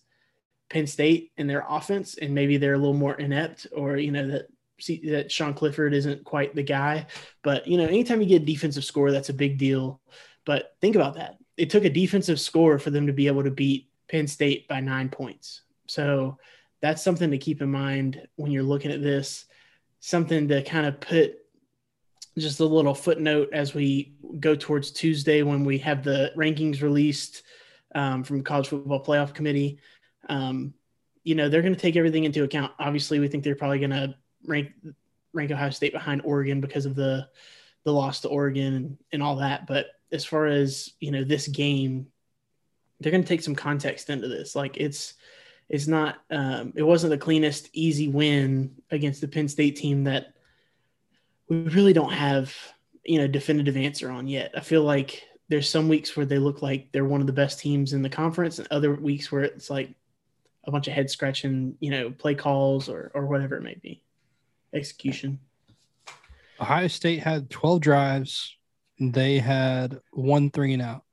Penn 0.70 0.88
State 0.88 1.32
and 1.38 1.50
their 1.50 1.66
offense, 1.68 2.18
and 2.18 2.36
maybe 2.36 2.58
they're 2.58 2.74
a 2.74 2.78
little 2.78 2.94
more 2.94 3.16
inept, 3.16 3.68
or 3.74 3.98
you 3.98 4.12
know 4.12 4.28
that 4.28 4.48
that 5.06 5.32
Sean 5.32 5.54
Clifford 5.54 5.94
isn't 5.94 6.24
quite 6.24 6.54
the 6.54 6.64
guy. 6.64 7.08
But 7.44 7.68
you 7.68 7.78
know, 7.78 7.86
anytime 7.86 8.22
you 8.22 8.28
get 8.28 8.44
a 8.44 8.46
defensive 8.46 8.84
score, 8.84 9.12
that's 9.12 9.30
a 9.30 9.34
big 9.34 9.58
deal. 9.58 10.02
But 10.46 10.76
think 10.82 10.96
about 10.96 11.16
that. 11.16 11.38
It 11.56 11.70
took 11.70 11.86
a 11.86 11.90
defensive 11.90 12.40
score 12.40 12.78
for 12.78 12.90
them 12.90 13.08
to 13.08 13.14
be 13.14 13.28
able 13.28 13.44
to 13.44 13.52
beat 13.52 13.90
Penn 14.10 14.28
State 14.28 14.68
by 14.68 14.82
nine 14.82 15.10
points. 15.10 15.62
So 15.88 16.38
that's 16.82 17.04
something 17.04 17.32
to 17.32 17.38
keep 17.38 17.62
in 17.62 17.72
mind 17.72 18.28
when 18.36 18.52
you're 18.52 18.64
looking 18.64 18.92
at 18.92 19.02
this. 19.02 19.46
Something 20.08 20.48
to 20.48 20.64
kind 20.64 20.86
of 20.86 21.02
put 21.02 21.36
just 22.38 22.62
a 22.62 22.66
little 22.66 22.94
footnote 22.94 23.50
as 23.52 23.74
we 23.74 24.16
go 24.40 24.56
towards 24.56 24.92
Tuesday 24.92 25.44
when 25.44 25.66
we 25.66 25.80
have 25.80 26.02
the 26.02 26.32
rankings 26.38 26.82
released 26.82 27.44
um, 27.94 28.24
from 28.24 28.42
College 28.42 28.70
Football 28.70 29.04
Playoff 29.04 29.34
Committee. 29.34 29.80
Um, 30.30 30.74
you 31.26 31.36
know, 31.36 31.50
they're 31.50 31.62
going 31.62 31.76
to 31.76 31.80
take 31.80 31.98
everything 31.98 32.24
into 32.24 32.46
account. 32.46 32.72
Obviously, 32.80 33.20
we 33.20 33.28
think 33.28 33.44
they're 33.44 33.58
probably 33.58 33.80
going 33.80 33.90
to 33.90 34.16
rank 34.46 34.70
rank 35.34 35.52
Ohio 35.52 35.72
State 35.72 35.92
behind 35.92 36.22
Oregon 36.24 36.62
because 36.62 36.86
of 36.86 36.96
the 36.96 37.28
the 37.84 37.92
loss 37.92 38.22
to 38.22 38.30
Oregon 38.30 38.76
and, 38.76 38.98
and 39.12 39.22
all 39.22 39.36
that. 39.36 39.68
But 39.68 39.88
as 40.14 40.24
far 40.24 40.46
as 40.46 40.94
you 41.02 41.12
know, 41.12 41.26
this 41.26 41.50
game, 41.50 42.08
they're 43.02 43.12
going 43.12 43.24
to 43.24 43.28
take 43.28 43.42
some 43.42 43.56
context 43.56 44.10
into 44.10 44.30
this. 44.30 44.56
Like 44.56 44.78
it's 44.78 45.16
it's 45.70 45.88
not 45.88 46.18
um, 46.30 46.74
it 46.76 46.84
wasn't 46.84 47.12
the 47.12 47.18
cleanest 47.18 47.70
easy 47.74 48.08
win 48.08 48.76
against 48.92 49.22
the 49.22 49.28
Penn 49.28 49.48
State 49.48 49.76
team 49.76 50.06
that 50.06 50.34
we 51.50 51.58
really 51.58 51.94
don't 51.94 52.14
have 52.14 52.56
you 53.04 53.20
know 53.20 53.28
definitive 53.28 53.78
answer 53.78 54.10
on 54.10 54.28
yet. 54.28 54.52
I 54.56 54.62
feel 54.62 54.84
like 54.84 55.24
there's 55.50 55.70
some 55.70 55.88
weeks 55.88 56.16
where 56.16 56.26
they 56.26 56.40
look 56.40 56.62
like 56.62 56.92
they're 56.92 57.06
one 57.06 57.22
of 57.22 57.28
the 57.28 57.34
best 57.34 57.60
teams 57.60 57.94
in 57.94 58.02
the 58.02 58.10
conference, 58.10 58.60
and 58.60 58.68
other 58.72 58.94
weeks 58.94 59.32
where 59.32 59.44
it's 59.44 59.70
like 59.70 59.94
a 60.66 60.72
bunch 60.72 60.88
of 60.88 60.94
head 60.94 61.10
scratching, 61.10 61.76
you 61.80 61.92
know, 61.92 62.12
play 62.12 62.36
calls 62.36 62.90
or 62.90 63.12
or 63.14 63.26
whatever 63.26 63.56
it 63.56 63.64
may 63.64 63.76
be, 63.76 64.02
execution. 64.74 65.40
Ohio 66.60 66.88
State 66.88 67.20
had 67.20 67.50
12 67.50 67.82
drives. 67.82 68.56
They 69.00 69.38
had 69.38 70.00
one 70.12 70.50
three 70.50 70.74
and 70.74 70.82
out. 70.82 71.04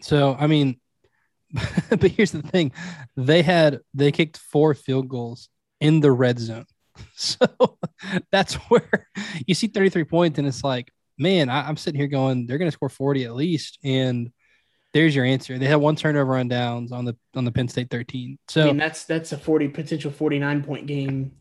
So, 0.00 0.34
I 0.38 0.46
mean, 0.46 0.80
but 1.90 2.10
here's 2.10 2.32
the 2.32 2.42
thing 2.42 2.72
they 3.16 3.42
had, 3.42 3.80
they 3.94 4.12
kicked 4.12 4.38
four 4.38 4.74
field 4.74 5.08
goals 5.08 5.48
in 5.80 6.00
the 6.00 6.12
red 6.12 6.38
zone. 6.38 6.66
So 7.14 7.78
that's 8.30 8.54
where 8.54 9.08
you 9.46 9.54
see 9.54 9.66
33 9.66 10.04
points, 10.04 10.38
and 10.38 10.46
it's 10.46 10.62
like, 10.62 10.90
man, 11.18 11.48
I, 11.48 11.66
I'm 11.66 11.76
sitting 11.76 11.98
here 11.98 12.08
going, 12.08 12.46
they're 12.46 12.58
going 12.58 12.70
to 12.70 12.72
score 12.72 12.90
40 12.90 13.24
at 13.24 13.34
least. 13.34 13.78
And 13.82 14.30
there's 14.92 15.16
your 15.16 15.24
answer. 15.24 15.58
They 15.58 15.66
had 15.66 15.76
one 15.76 15.96
turnover 15.96 16.36
on 16.36 16.48
downs 16.48 16.92
on 16.92 17.04
the 17.04 17.16
on 17.34 17.44
the 17.44 17.52
Penn 17.52 17.68
State 17.68 17.90
13. 17.90 18.38
So 18.48 18.62
I 18.62 18.64
mean, 18.66 18.76
that's 18.76 19.04
that's 19.04 19.32
a 19.32 19.38
forty 19.38 19.68
potential 19.68 20.10
forty 20.10 20.38
nine 20.38 20.62
point 20.62 20.86
game 20.86 21.32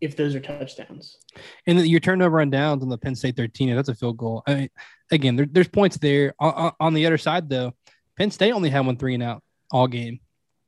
if 0.00 0.16
those 0.16 0.34
are 0.34 0.40
touchdowns. 0.40 1.18
And 1.66 1.86
your 1.86 2.00
turnover 2.00 2.40
on 2.40 2.50
downs 2.50 2.82
on 2.82 2.88
the 2.88 2.96
Penn 2.96 3.14
State 3.14 3.36
13, 3.36 3.74
that's 3.76 3.90
a 3.90 3.94
field 3.94 4.16
goal. 4.16 4.42
I 4.46 4.54
mean, 4.54 4.70
again, 5.10 5.36
there, 5.36 5.46
there's 5.50 5.68
points 5.68 5.98
there. 5.98 6.34
On, 6.38 6.72
on 6.80 6.94
the 6.94 7.04
other 7.04 7.18
side, 7.18 7.50
though, 7.50 7.74
Penn 8.16 8.30
State 8.30 8.52
only 8.52 8.70
had 8.70 8.86
one 8.86 8.96
three 8.96 9.14
and 9.14 9.22
out 9.22 9.42
all 9.70 9.86
game. 9.86 10.20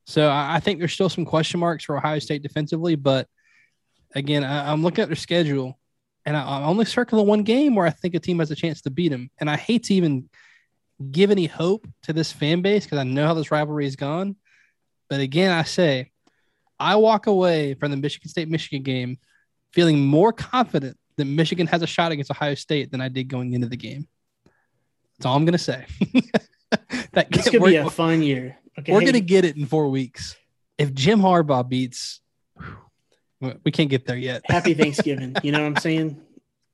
So 0.05 0.27
I, 0.27 0.55
I 0.55 0.59
think 0.59 0.79
there's 0.79 0.93
still 0.93 1.09
some 1.09 1.25
question 1.25 1.59
marks 1.59 1.85
for 1.85 1.97
Ohio 1.97 2.19
State 2.19 2.43
defensively. 2.43 2.95
But 2.95 3.27
again, 4.15 4.43
I, 4.43 4.71
I'm 4.71 4.83
looking 4.83 5.01
at 5.01 5.09
their 5.09 5.15
schedule 5.15 5.79
and 6.25 6.35
I, 6.35 6.41
I'm 6.41 6.63
only 6.63 6.85
circling 6.85 7.27
one 7.27 7.43
game 7.43 7.75
where 7.75 7.85
I 7.85 7.89
think 7.89 8.15
a 8.15 8.19
team 8.19 8.39
has 8.39 8.51
a 8.51 8.55
chance 8.55 8.81
to 8.81 8.89
beat 8.89 9.09
them. 9.09 9.29
And 9.39 9.49
I 9.49 9.57
hate 9.57 9.83
to 9.85 9.93
even 9.93 10.29
give 11.11 11.31
any 11.31 11.45
hope 11.45 11.87
to 12.03 12.13
this 12.13 12.31
fan 12.31 12.61
base 12.61 12.85
because 12.85 12.99
I 12.99 13.03
know 13.03 13.25
how 13.25 13.33
this 13.33 13.51
rivalry 13.51 13.85
has 13.85 13.95
gone. 13.95 14.35
But 15.09 15.19
again, 15.19 15.51
I 15.51 15.63
say, 15.63 16.11
I 16.79 16.95
walk 16.95 17.27
away 17.27 17.75
from 17.75 17.91
the 17.91 17.97
Michigan 17.97 18.29
State 18.29 18.49
Michigan 18.49 18.83
game 18.83 19.17
feeling 19.71 20.05
more 20.05 20.31
confident 20.33 20.97
that 21.17 21.25
Michigan 21.25 21.67
has 21.67 21.81
a 21.81 21.87
shot 21.87 22.11
against 22.11 22.31
Ohio 22.31 22.55
State 22.55 22.91
than 22.91 23.01
I 23.01 23.09
did 23.09 23.25
going 23.25 23.53
into 23.53 23.67
the 23.67 23.77
game. 23.77 24.07
That's 25.17 25.25
all 25.25 25.35
I'm 25.35 25.45
going 25.45 25.53
to 25.53 25.57
say. 25.57 25.85
that 27.13 27.31
This 27.31 27.49
could 27.49 27.63
be 27.63 27.75
a 27.75 27.89
fun 27.89 28.23
year. 28.23 28.57
Okay, 28.79 28.91
we're 28.91 28.99
hey, 28.99 29.05
going 29.05 29.13
to 29.13 29.21
get 29.21 29.45
it 29.45 29.55
in 29.55 29.65
four 29.65 29.89
weeks. 29.89 30.35
If 30.77 30.93
Jim 30.93 31.19
Harbaugh 31.19 31.67
beats, 31.67 32.21
we 33.63 33.71
can't 33.71 33.89
get 33.89 34.05
there 34.05 34.17
yet. 34.17 34.41
happy 34.45 34.73
Thanksgiving. 34.73 35.35
You 35.43 35.51
know 35.51 35.59
what 35.59 35.67
I'm 35.67 35.75
saying? 35.77 36.21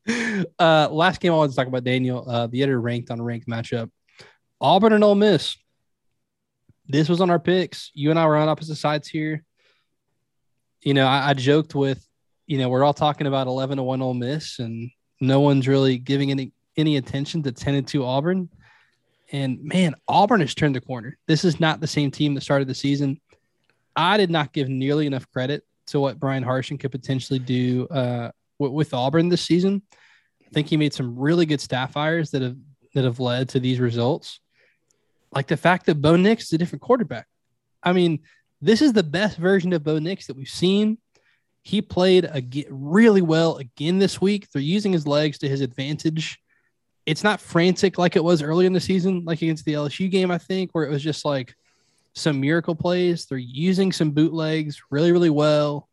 uh, 0.60 0.88
last 0.90 1.20
game 1.20 1.34
I 1.34 1.36
wanted 1.36 1.52
to 1.52 1.56
talk 1.58 1.68
about, 1.68 1.84
Daniel. 1.84 2.30
Uh, 2.30 2.48
the 2.48 2.64
other 2.64 2.80
ranked 2.80 3.12
on 3.12 3.22
ranked 3.22 3.48
matchup, 3.48 3.90
Auburn 4.62 4.94
and 4.94 5.04
Ole 5.04 5.16
Miss. 5.16 5.58
This 6.88 7.10
was 7.10 7.22
on 7.22 7.30
our 7.30 7.40
picks. 7.40 7.92
You 7.94 8.10
and 8.10 8.18
I 8.18 8.26
were 8.26 8.38
on 8.38 8.50
opposite 8.50 8.78
sides 8.78 9.08
here. 9.08 9.44
You 10.82 10.94
know, 10.94 11.06
I, 11.06 11.30
I 11.30 11.34
joked 11.34 11.76
with, 11.76 12.04
you 12.48 12.58
know, 12.58 12.70
we're 12.70 12.84
all 12.84 12.94
talking 12.94 13.28
about 13.28 13.48
eleven 13.48 13.78
to 13.78 13.84
one 13.84 14.02
Ole 14.02 14.14
Miss, 14.14 14.60
and 14.60 14.90
no 15.20 15.42
one's 15.42 15.68
really 15.68 15.98
giving 15.98 16.32
any 16.32 16.54
any 16.78 16.98
attention 16.98 17.44
to 17.44 17.52
ten 17.52 17.76
and 17.76 17.88
two 17.88 18.06
Auburn. 18.06 18.50
And 19.32 19.64
man, 19.64 19.96
Auburn 20.08 20.42
has 20.42 20.56
turned 20.56 20.76
the 20.76 20.82
corner. 20.82 21.18
This 21.28 21.46
is 21.46 21.60
not 21.60 21.80
the 21.80 21.88
same 21.88 22.12
team 22.12 22.34
that 22.34 22.42
started 22.42 22.68
the 22.68 22.76
season. 22.76 23.20
I 23.96 24.18
did 24.18 24.30
not 24.30 24.54
give 24.54 24.70
nearly 24.70 25.06
enough 25.06 25.30
credit 25.32 25.64
to 25.88 26.00
what 26.00 26.20
Bryan 26.20 26.44
Harsin 26.44 26.80
could 26.80 26.92
potentially 26.92 27.40
do 27.40 27.88
uh, 27.88 28.32
with, 28.58 28.72
with 28.72 28.94
Auburn 28.94 29.30
this 29.30 29.42
season. 29.42 29.82
I 30.46 30.50
think 30.52 30.68
he 30.68 30.78
made 30.78 30.94
some 30.94 31.18
really 31.18 31.46
good 31.46 31.62
staff 31.62 31.94
hires 31.94 32.32
that 32.32 32.42
have 32.42 32.58
that 32.96 33.04
have 33.04 33.20
led 33.20 33.50
to 33.50 33.60
these 33.60 33.80
results. 33.80 34.40
Like 35.32 35.48
the 35.48 35.58
fact 35.58 35.86
that 35.86 36.02
Bo 36.02 36.16
Nix 36.16 36.46
is 36.46 36.54
a 36.54 36.58
different 36.58 36.82
quarterback. 36.82 37.28
I 37.84 37.94
mean, 37.94 38.22
this 38.62 38.82
is 38.82 38.94
the 38.94 39.04
best 39.04 39.38
version 39.38 39.74
of 39.74 39.84
Bo 39.84 40.00
Nix 40.00 40.28
that 40.28 40.36
we've 40.36 40.48
seen. 40.48 40.98
He 41.62 41.82
played 41.82 42.26
ag- 42.26 42.68
really 42.70 43.22
well 43.22 43.58
again 43.58 44.00
this 44.00 44.20
week. 44.20 44.48
They're 44.52 44.62
using 44.62 44.92
his 44.92 45.06
legs 45.06 45.38
to 45.40 45.50
his 45.50 45.62
advantage. 45.62 46.40
It's 47.10 47.24
not 47.24 47.42
frantic 47.42 47.98
like 47.98 48.16
it 48.16 48.24
was 48.24 48.44
early 48.44 48.68
in 48.68 48.74
the 48.74 48.80
season, 48.80 49.24
like 49.26 49.42
against 49.42 49.66
the 49.66 49.74
LSU 49.74 50.12
game, 50.12 50.30
I 50.30 50.38
think, 50.38 50.70
where 50.74 50.86
it 50.86 50.92
was 50.92 51.02
just 51.02 51.26
like 51.26 51.56
some 52.14 52.40
miracle 52.40 52.76
plays. 52.76 53.26
They're 53.26 53.40
using 53.40 53.92
some 53.92 54.12
bootlegs 54.12 54.80
really, 54.92 55.12
really 55.12 55.32
well. 55.32 55.90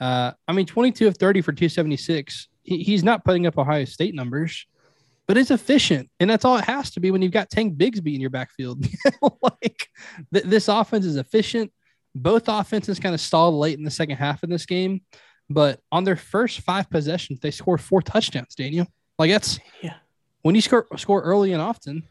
Uh, 0.00 0.30
I 0.46 0.52
mean, 0.52 0.66
22 0.66 1.08
of 1.08 1.16
30 1.16 1.40
for 1.40 1.52
276. 1.52 2.46
He, 2.62 2.84
he's 2.84 3.02
not 3.02 3.24
putting 3.24 3.48
up 3.48 3.58
Ohio 3.58 3.84
State 3.84 4.14
numbers, 4.14 4.64
but 5.26 5.36
it's 5.36 5.50
efficient. 5.50 6.08
And 6.20 6.30
that's 6.30 6.44
all 6.44 6.56
it 6.56 6.64
has 6.66 6.92
to 6.92 7.00
be 7.00 7.10
when 7.10 7.20
you've 7.20 7.32
got 7.32 7.50
Tank 7.50 7.76
Bigsby 7.76 8.14
in 8.14 8.20
your 8.20 8.30
backfield. 8.30 8.86
like 9.42 9.88
th- 10.32 10.44
this 10.44 10.68
offense 10.68 11.04
is 11.04 11.16
efficient. 11.16 11.72
Both 12.14 12.44
offenses 12.46 13.00
kind 13.00 13.14
of 13.14 13.20
stalled 13.20 13.56
late 13.56 13.76
in 13.76 13.84
the 13.84 13.90
second 13.90 14.18
half 14.18 14.44
of 14.44 14.50
this 14.50 14.66
game, 14.66 15.00
but 15.48 15.80
on 15.90 16.04
their 16.04 16.14
first 16.14 16.60
five 16.60 16.88
possessions, 16.88 17.40
they 17.40 17.50
scored 17.50 17.80
four 17.80 18.02
touchdowns, 18.02 18.54
Daniel. 18.54 18.86
Like 19.18 19.32
that's 19.32 19.58
Yeah. 19.82 19.94
When 20.42 20.54
you 20.54 20.60
score 20.60 20.86
score 20.96 21.22
early 21.22 21.52
and 21.52 21.62
often, 21.62 22.02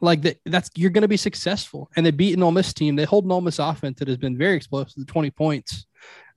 like 0.00 0.22
that 0.22 0.38
that's 0.44 0.70
you're 0.74 0.90
going 0.90 1.02
to 1.02 1.08
be 1.08 1.16
successful. 1.16 1.90
And 1.96 2.04
they 2.04 2.10
beat 2.10 2.36
an 2.36 2.42
Ole 2.42 2.52
Miss 2.52 2.72
team. 2.72 2.96
They 2.96 3.04
hold 3.04 3.24
an 3.24 3.32
Ole 3.32 3.40
Miss 3.40 3.58
offense 3.58 3.98
that 3.98 4.08
has 4.08 4.16
been 4.16 4.36
very 4.36 4.56
explosive 4.56 4.94
to 4.94 5.04
20 5.04 5.30
points, 5.30 5.86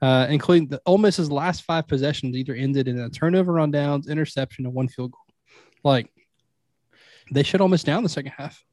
uh, 0.02 0.28
including 0.30 0.68
the 0.68 0.82
Ole 0.86 0.98
Miss's 0.98 1.32
last 1.32 1.64
five 1.64 1.88
possessions 1.88 2.36
either 2.36 2.54
ended 2.54 2.88
in 2.88 3.00
a 3.00 3.10
turnover 3.10 3.60
on 3.60 3.72
downs, 3.72 4.08
interception, 4.08 4.66
and 4.66 4.74
one 4.74 4.88
field 4.88 5.12
goal. 5.12 5.36
Like 5.84 6.10
they 7.32 7.44
Ole 7.60 7.68
Miss 7.68 7.84
down 7.84 8.04
the 8.04 8.10
second 8.10 8.34
half. 8.38 8.64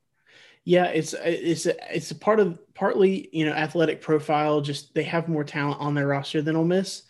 Yeah, 0.65 0.87
it's 0.87 1.15
it's 1.25 1.67
it's 1.67 2.11
a 2.11 2.17
part 2.17 2.41
of 2.41 2.59
partly 2.75 3.29
you 3.33 3.47
know 3.47 3.53
athletic 3.53 4.01
profile. 4.01 4.61
Just 4.61 4.95
they 4.95 5.05
have 5.05 5.29
more 5.29 5.45
talent 5.45 5.81
on 5.81 5.95
their 5.95 6.09
roster 6.09 6.43
than 6.43 6.57
Ole 6.57 6.65
Miss, 6.65 7.03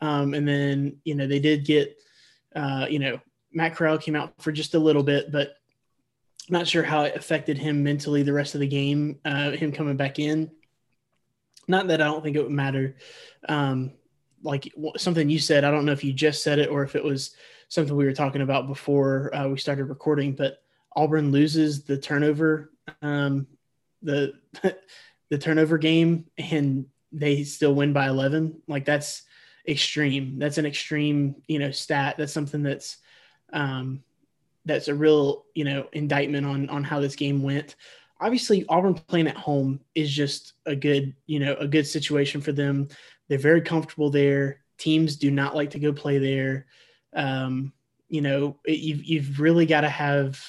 um, 0.00 0.32
and 0.32 0.48
then 0.48 0.96
you 1.04 1.14
know 1.14 1.26
they 1.26 1.38
did 1.38 1.64
get 1.64 1.96
Uh, 2.54 2.86
you 2.88 3.00
know, 3.00 3.18
Matt 3.54 3.76
Corral 3.76 3.98
came 3.98 4.16
out 4.16 4.34
for 4.42 4.52
just 4.52 4.74
a 4.74 4.78
little 4.78 5.02
bit, 5.02 5.32
but 5.32 5.56
not 6.50 6.66
sure 6.66 6.82
how 6.82 7.02
it 7.02 7.16
affected 7.16 7.56
him 7.56 7.82
mentally 7.82 8.22
the 8.22 8.32
rest 8.32 8.54
of 8.54 8.60
the 8.60 8.66
game. 8.66 9.18
Uh, 9.24 9.52
him 9.52 9.72
coming 9.72 9.96
back 9.96 10.18
in. 10.18 10.50
Not 11.66 11.88
that 11.88 12.02
I 12.02 12.04
don't 12.04 12.22
think 12.22 12.36
it 12.36 12.42
would 12.42 12.52
matter. 12.52 12.96
Um, 13.48 13.92
like 14.42 14.70
something 14.98 15.30
you 15.30 15.38
said, 15.38 15.64
I 15.64 15.70
don't 15.70 15.86
know 15.86 15.92
if 15.92 16.04
you 16.04 16.12
just 16.12 16.42
said 16.42 16.58
it 16.58 16.68
or 16.68 16.82
if 16.82 16.94
it 16.94 17.04
was 17.04 17.34
something 17.68 17.96
we 17.96 18.04
were 18.04 18.12
talking 18.12 18.42
about 18.42 18.66
before 18.66 19.34
uh, 19.34 19.48
we 19.48 19.56
started 19.56 19.84
recording, 19.84 20.34
but 20.34 20.62
Auburn 20.94 21.32
loses 21.32 21.84
the 21.84 21.96
turnover, 21.96 22.70
um, 23.00 23.46
the 24.02 24.34
the 25.30 25.38
turnover 25.38 25.78
game, 25.78 26.26
and 26.36 26.86
they 27.10 27.44
still 27.44 27.74
win 27.74 27.92
by 27.92 28.08
11. 28.08 28.62
Like 28.68 28.84
that's 28.84 29.22
extreme. 29.66 30.38
That's 30.38 30.58
an 30.58 30.66
extreme, 30.66 31.36
you 31.48 31.58
know, 31.58 31.70
stat. 31.70 32.16
That's 32.18 32.32
something 32.32 32.62
that's 32.62 32.98
um, 33.54 34.02
that's 34.66 34.88
a 34.88 34.94
real, 34.94 35.44
you 35.54 35.64
know, 35.64 35.86
indictment 35.92 36.46
on 36.46 36.68
on 36.68 36.84
how 36.84 37.00
this 37.00 37.16
game 37.16 37.42
went. 37.42 37.76
Obviously, 38.20 38.64
Auburn 38.68 38.94
playing 38.94 39.28
at 39.28 39.36
home 39.36 39.80
is 39.94 40.12
just 40.12 40.54
a 40.66 40.76
good, 40.76 41.14
you 41.26 41.40
know, 41.40 41.54
a 41.54 41.66
good 41.66 41.86
situation 41.86 42.40
for 42.40 42.52
them. 42.52 42.88
They're 43.28 43.38
very 43.38 43.62
comfortable 43.62 44.10
there. 44.10 44.60
Teams 44.76 45.16
do 45.16 45.30
not 45.30 45.54
like 45.54 45.70
to 45.70 45.78
go 45.78 45.92
play 45.92 46.18
there. 46.18 46.66
Um, 47.14 47.72
you 48.08 48.20
know, 48.20 48.58
it, 48.64 48.80
you've 48.80 49.04
you've 49.04 49.40
really 49.40 49.66
got 49.66 49.82
to 49.82 49.88
have 49.88 50.40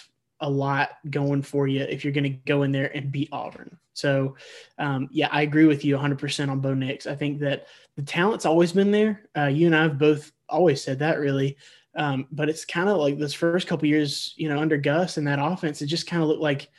a 0.41 0.49
lot 0.49 0.89
going 1.09 1.41
for 1.41 1.67
you 1.67 1.81
if 1.81 2.03
you're 2.03 2.13
going 2.13 2.23
to 2.23 2.29
go 2.29 2.63
in 2.63 2.71
there 2.71 2.95
and 2.95 3.11
beat 3.11 3.29
Auburn. 3.31 3.77
So, 3.93 4.35
um, 4.77 5.07
yeah, 5.11 5.29
I 5.31 5.43
agree 5.43 5.65
with 5.65 5.85
you 5.85 5.95
100% 5.95 6.49
on 6.49 6.59
Bo 6.59 6.73
Nix. 6.73 7.07
I 7.07 7.15
think 7.15 7.39
that 7.39 7.67
the 7.95 8.03
talent's 8.03 8.45
always 8.45 8.73
been 8.73 8.91
there. 8.91 9.29
Uh, 9.35 9.45
you 9.45 9.67
and 9.67 9.75
I 9.75 9.83
have 9.83 9.97
both 9.97 10.33
always 10.49 10.83
said 10.83 10.99
that, 10.99 11.17
really. 11.19 11.57
Um, 11.95 12.27
but 12.31 12.49
it's 12.49 12.65
kind 12.65 12.89
of 12.89 12.97
like 12.97 13.17
this 13.17 13.33
first 13.33 13.67
couple 13.67 13.87
years, 13.87 14.33
you 14.35 14.49
know, 14.49 14.59
under 14.59 14.77
Gus 14.77 15.17
and 15.17 15.27
that 15.27 15.39
offense, 15.39 15.81
it 15.81 15.87
just 15.87 16.07
kind 16.07 16.21
of 16.21 16.27
looked 16.27 16.41
like 16.41 16.69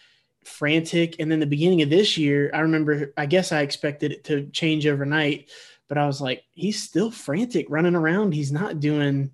frantic. 0.45 1.17
And 1.19 1.31
then 1.31 1.41
the 1.41 1.47
beginning 1.47 1.83
of 1.83 1.91
this 1.91 2.19
year, 2.19 2.51
I 2.53 2.61
remember, 2.61 3.13
I 3.17 3.27
guess 3.27 3.51
I 3.51 3.63
expected 3.63 4.13
it 4.13 4.25
to 4.25 4.47
change 4.51 4.87
overnight, 4.87 5.51
but 5.89 5.99
I 5.99 6.07
was 6.07 6.21
like, 6.21 6.45
he's 6.53 6.83
still 6.83 7.11
frantic 7.11 7.67
running 7.69 7.95
around. 7.95 8.33
He's 8.33 8.53
not 8.53 8.81
doing, 8.81 9.31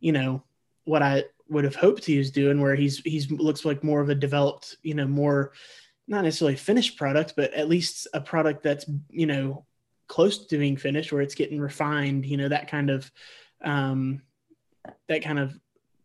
you 0.00 0.12
know, 0.12 0.42
what 0.84 1.02
I 1.02 1.24
would 1.48 1.64
have 1.64 1.76
hoped 1.76 2.04
he 2.04 2.18
was 2.18 2.30
doing, 2.30 2.60
where 2.60 2.74
he's 2.74 2.98
he's 3.00 3.30
looks 3.30 3.64
like 3.64 3.84
more 3.84 4.00
of 4.00 4.08
a 4.08 4.14
developed, 4.14 4.76
you 4.82 4.94
know, 4.94 5.06
more 5.06 5.52
not 6.08 6.24
necessarily 6.24 6.56
finished 6.56 6.96
product, 6.96 7.34
but 7.36 7.52
at 7.54 7.68
least 7.68 8.06
a 8.14 8.20
product 8.20 8.62
that's 8.62 8.86
you 9.10 9.26
know 9.26 9.64
close 10.08 10.46
to 10.46 10.58
being 10.58 10.76
finished, 10.76 11.12
where 11.12 11.22
it's 11.22 11.34
getting 11.34 11.60
refined, 11.60 12.26
you 12.26 12.36
know, 12.36 12.48
that 12.48 12.70
kind 12.70 12.90
of 12.90 13.10
um, 13.64 14.22
that 15.08 15.22
kind 15.22 15.38
of 15.38 15.58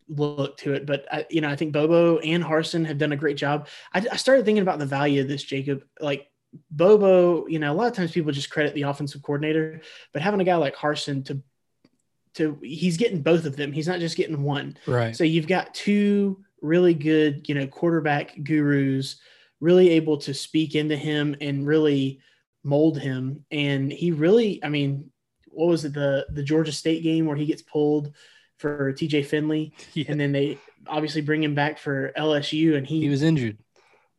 look 0.10 0.58
to 0.58 0.74
it. 0.74 0.86
But 0.86 1.06
I, 1.12 1.26
you 1.30 1.41
know, 1.41 1.50
I 1.50 1.56
think 1.56 1.74
Bobo 1.74 2.20
and 2.20 2.44
Harsin 2.44 2.86
have 2.86 2.98
done 2.98 3.12
a 3.12 3.17
great 3.17 3.38
job. 3.38 3.67
I, 3.94 4.06
I 4.12 4.17
started 4.17 4.46
thinking 4.46 4.62
about 4.62 4.80
the 4.80 4.86
value 4.86 5.22
of 5.22 5.28
this, 5.28 5.44
Jacob. 5.44 5.84
Like 6.00 6.30
Bobo, 6.70 7.48
you 7.48 7.60
know, 7.60 7.72
a 7.72 7.76
lot 7.76 7.88
of 7.88 7.94
times 7.94 8.12
people 8.12 8.32
just 8.32 8.50
credit 8.50 8.74
the 8.74 8.84
offensive 8.84 9.22
coordinator, 9.22 9.82
but 10.13 10.22
having 10.22 10.41
a 10.41 10.46
guy 10.46 10.56
like 10.56 10.76
Harsin 10.76 11.26
to 11.26 11.41
to 12.34 12.58
he's 12.62 12.98
getting 12.98 13.22
both 13.22 13.46
of 13.46 13.56
them. 13.58 13.72
He's 13.72 13.88
not 13.88 14.00
just 14.00 14.17
getting 14.17 14.44
one. 14.44 14.78
Right. 14.88 15.15
So 15.15 15.24
you've 15.24 15.48
got 15.48 15.74
two 15.74 16.44
really 16.62 16.94
good, 16.94 17.48
you 17.50 17.56
know, 17.56 17.67
quarterback 17.67 18.36
gurus, 18.44 19.17
really 19.60 19.89
able 19.91 20.17
to 20.17 20.34
speak 20.34 20.76
into 20.76 20.96
him 20.96 21.36
and 21.41 21.65
really 21.65 22.22
mold 22.63 23.00
him. 23.00 23.44
And 23.52 23.91
he 23.91 24.12
really, 24.12 24.63
I 24.63 24.70
mean, 24.70 25.12
what 25.48 25.67
was 25.67 25.84
it 25.84 25.94
the 25.94 26.26
the 26.30 26.44
Georgia 26.44 26.72
State 26.72 27.04
game 27.04 27.26
where 27.26 27.36
he 27.36 27.46
gets 27.46 27.62
pulled 27.62 28.13
for 28.62 28.93
TJ 28.93 29.26
Finley, 29.26 29.74
yeah. 29.93 30.06
and 30.08 30.19
then 30.19 30.32
they 30.32 30.58
obviously 30.88 31.21
bring 31.21 31.43
him 31.43 31.56
back 31.56 31.78
for 31.78 32.13
LSU, 32.17 32.78
and 32.78 32.86
he 32.86 33.02
he 33.02 33.10
was 33.10 33.24
injured. 33.24 33.58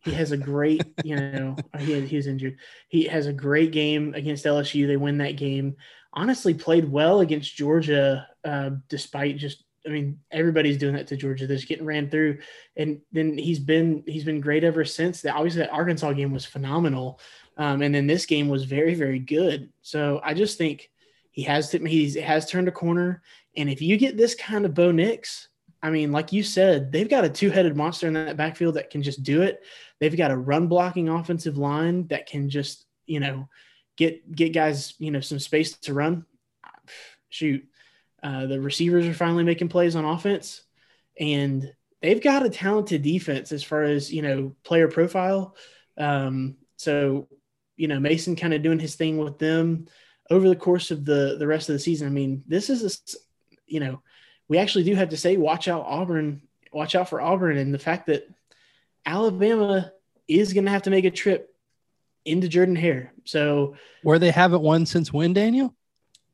He 0.05 0.11
has 0.13 0.33
a 0.33 0.37
great, 0.37 0.83
you 1.05 1.15
know, 1.15 1.57
he, 1.79 2.01
he 2.01 2.17
was 2.17 2.27
injured. 2.27 2.59
He 2.89 3.05
has 3.05 3.27
a 3.27 3.33
great 3.33 3.71
game 3.71 4.15
against 4.15 4.45
LSU. 4.45 4.87
They 4.89 4.97
win 4.97 5.19
that 5.19 5.37
game 5.37 5.77
honestly 6.13 6.55
played 6.55 6.91
well 6.91 7.21
against 7.21 7.57
Georgia, 7.57 8.29
uh, 8.45 8.71
despite 8.89 9.39
just 9.39 9.65
I 9.85 9.91
mean, 9.91 10.21
everybody's 10.31 10.79
doing 10.79 10.95
that 10.95 11.09
to 11.09 11.17
Georgia. 11.17 11.45
They're 11.45 11.57
just 11.57 11.69
getting 11.69 11.85
ran 11.85 12.09
through, 12.09 12.39
and 12.77 13.01
then 13.11 13.37
he's 13.37 13.59
been 13.59 14.05
he's 14.07 14.25
been 14.25 14.41
great 14.41 14.63
ever 14.63 14.85
since. 14.85 15.23
That 15.23 15.35
obviously 15.35 15.63
that 15.63 15.73
Arkansas 15.73 16.13
game 16.13 16.33
was 16.33 16.45
phenomenal, 16.45 17.19
um, 17.57 17.83
and 17.83 17.93
then 17.93 18.07
this 18.07 18.27
game 18.27 18.49
was 18.49 18.65
very 18.65 18.95
very 18.95 19.19
good. 19.19 19.73
So 19.83 20.21
I 20.23 20.35
just 20.35 20.57
think 20.57 20.89
he 21.33 21.43
has 21.43 21.71
to, 21.71 21.79
he 21.85 22.13
has 22.21 22.49
turned 22.49 22.69
a 22.69 22.73
corner. 22.73 23.23
And 23.57 23.69
if 23.69 23.83
you 23.83 23.97
get 23.97 24.17
this 24.17 24.35
kind 24.35 24.65
of 24.65 24.75
Bo 24.75 24.93
Nix, 24.93 25.49
I 25.83 25.91
mean, 25.91 26.13
like 26.13 26.33
you 26.33 26.43
said, 26.43 26.93
they've 26.93 27.09
got 27.09 27.25
a 27.25 27.29
two 27.29 27.51
headed 27.51 27.77
monster 27.77 28.07
in 28.07 28.13
that 28.15 28.37
backfield 28.37 28.75
that 28.75 28.91
can 28.91 29.03
just 29.03 29.23
do 29.23 29.43
it. 29.43 29.65
They've 29.99 30.17
got 30.17 30.31
a 30.31 30.37
run 30.37 30.69
blocking 30.69 31.09
offensive 31.09 31.59
line 31.59 32.07
that 32.09 32.27
can 32.27 32.49
just 32.49 32.87
you 33.07 33.19
know 33.19 33.49
get 33.97 34.31
get 34.31 34.55
guys 34.55 34.95
you 34.99 35.11
know 35.11 35.21
some 35.21 35.41
space 35.41 35.77
to 35.79 35.95
run. 35.95 36.25
Shoot, 37.31 37.67
uh, 38.23 38.47
the 38.47 38.61
receivers 38.61 39.07
are 39.07 39.15
finally 39.15 39.43
making 39.43 39.71
plays 39.71 39.97
on 39.97 40.05
offense, 40.05 40.63
and 41.19 41.73
they've 42.01 42.23
got 42.23 42.47
a 42.47 42.51
talented 42.51 43.03
defense 43.03 43.51
as 43.51 43.65
far 43.65 43.83
as 43.83 44.13
you 44.13 44.23
know 44.23 44.55
player 44.63 44.87
profile. 44.87 45.57
Um, 45.99 46.57
so 46.77 47.27
you 47.77 47.89
know 47.89 47.99
Mason 47.99 48.37
kind 48.37 48.55
of 48.55 48.63
doing 48.63 48.79
his 48.79 48.95
thing 48.95 49.19
with 49.19 49.39
them 49.39 49.87
over 50.33 50.49
the 50.49 50.57
course 50.57 50.91
of 50.91 51.05
the 51.05 51.37
the 51.39 51.47
rest 51.47 51.69
of 51.69 51.75
the 51.75 51.79
season. 51.79 52.09
I 52.09 52.11
mean, 52.11 52.43
this 52.49 52.71
is 52.71 52.83
a 52.83 53.17
you 53.67 53.81
know 53.81 54.03
we 54.49 54.59
actually 54.59 54.85
do 54.85 54.95
have 54.95 55.11
to 55.11 55.17
say 55.17 55.37
watch 55.37 55.69
out 55.69 55.85
Auburn, 55.87 56.43
watch 56.73 56.95
out 56.95 57.11
for 57.11 57.21
Auburn, 57.21 57.59
and 57.59 57.73
the 57.73 57.79
fact 57.79 58.07
that 58.07 58.27
Alabama 59.05 59.93
is 60.27 60.55
going 60.55 60.65
to 60.65 60.71
have 60.71 60.83
to 60.83 60.91
make 60.91 61.05
a 61.05 61.11
trip 61.11 61.55
into 62.25 62.49
Jordan 62.49 62.77
Hare. 62.77 63.13
So 63.25 63.77
where 64.03 64.19
they 64.19 64.31
haven't 64.31 64.63
won 64.63 64.87
since 64.87 65.13
when, 65.13 65.35
Daniel? 65.35 65.75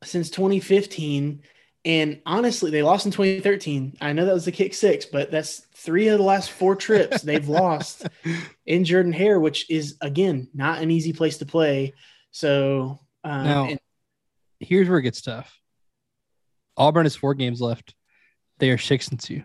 Since 0.04 0.30
2015. 0.30 1.42
And 1.84 2.20
honestly, 2.26 2.70
they 2.70 2.82
lost 2.82 3.06
in 3.06 3.12
2013. 3.12 3.96
I 4.00 4.12
know 4.12 4.26
that 4.26 4.34
was 4.34 4.44
the 4.44 4.52
kick 4.52 4.74
six, 4.74 5.06
but 5.06 5.30
that's 5.30 5.60
three 5.74 6.08
of 6.08 6.18
the 6.18 6.24
last 6.24 6.50
four 6.50 6.76
trips 6.76 7.22
they've 7.22 7.48
lost 7.62 8.06
in 8.66 8.84
Jordan 8.84 9.12
Hare, 9.12 9.40
which 9.40 9.68
is 9.70 9.96
again 10.00 10.48
not 10.54 10.82
an 10.82 10.90
easy 10.90 11.12
place 11.12 11.38
to 11.38 11.46
play. 11.46 11.94
So 12.30 13.00
um, 13.24 13.44
now, 13.44 13.64
and- 13.66 13.80
here's 14.60 14.88
where 14.88 14.98
it 14.98 15.02
gets 15.02 15.20
tough. 15.20 15.58
Auburn 16.76 17.04
has 17.04 17.16
four 17.16 17.34
games 17.34 17.60
left. 17.60 17.94
They 18.58 18.70
are 18.70 18.78
six 18.78 19.08
and 19.08 19.18
two. 19.20 19.42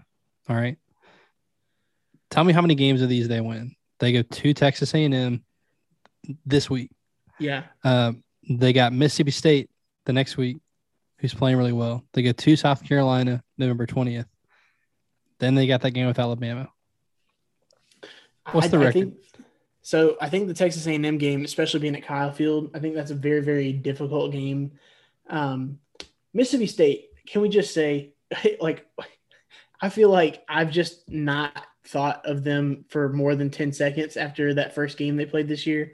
All 0.50 0.56
right. 0.56 0.78
Tell 2.30 2.44
me 2.44 2.54
how 2.54 2.62
many 2.62 2.76
games 2.76 3.02
of 3.02 3.10
these 3.10 3.28
they 3.28 3.42
win. 3.42 3.76
They 4.00 4.12
go 4.12 4.22
to 4.24 4.54
Texas 4.54 4.94
A&M, 4.94 5.44
this 6.46 6.70
week. 6.70 6.92
Yeah. 7.40 7.64
Uh, 7.84 8.14
they 8.50 8.74
got 8.74 8.94
Mississippi 8.94 9.32
State 9.32 9.70
the 10.06 10.14
next 10.14 10.38
week, 10.38 10.58
who's 11.20 11.34
playing 11.34 11.58
really 11.58 11.72
well. 11.72 12.04
They 12.14 12.22
go 12.22 12.32
to 12.32 12.56
South 12.56 12.84
Carolina 12.84 13.44
November 13.58 13.86
20th. 13.86 14.26
Then 15.40 15.56
they 15.56 15.68
got 15.68 15.82
that 15.82 15.92
game 15.92 16.08
with 16.08 16.20
Alabama. 16.20 16.70
What's 18.52 18.70
the 18.70 18.78
I, 18.78 18.86
record? 18.86 18.90
I 18.90 18.92
think, 18.92 19.14
so 19.82 20.18
I 20.22 20.30
think 20.30 20.48
the 20.48 20.54
Texas 20.54 20.86
A&M 20.88 21.18
game, 21.18 21.44
especially 21.44 21.80
being 21.80 21.96
at 21.96 22.06
Kyle 22.06 22.32
Field, 22.32 22.72
I 22.74 22.80
think 22.80 22.96
that's 22.96 23.12
a 23.12 23.16
very, 23.16 23.42
very 23.42 23.74
difficult 23.74 24.32
game. 24.32 24.72
Um, 25.30 25.80
Mississippi 26.34 26.68
State, 26.68 27.10
can 27.28 27.42
we 27.42 27.50
just 27.50 27.74
say, 27.74 28.14
like, 28.62 28.86
I 29.82 29.90
feel 29.90 30.10
like 30.10 30.44
I've 30.48 30.72
just 30.72 31.10
not 31.10 31.66
thought 31.86 32.26
of 32.26 32.44
them 32.44 32.86
for 32.90 33.10
more 33.10 33.36
than 33.36 33.50
10 33.50 33.74
seconds 33.74 34.18
after 34.18 34.54
that 34.54 34.74
first 34.74 34.98
game 34.98 35.18
they 35.18 35.26
played 35.26 35.48
this 35.48 35.68
year, 35.68 35.92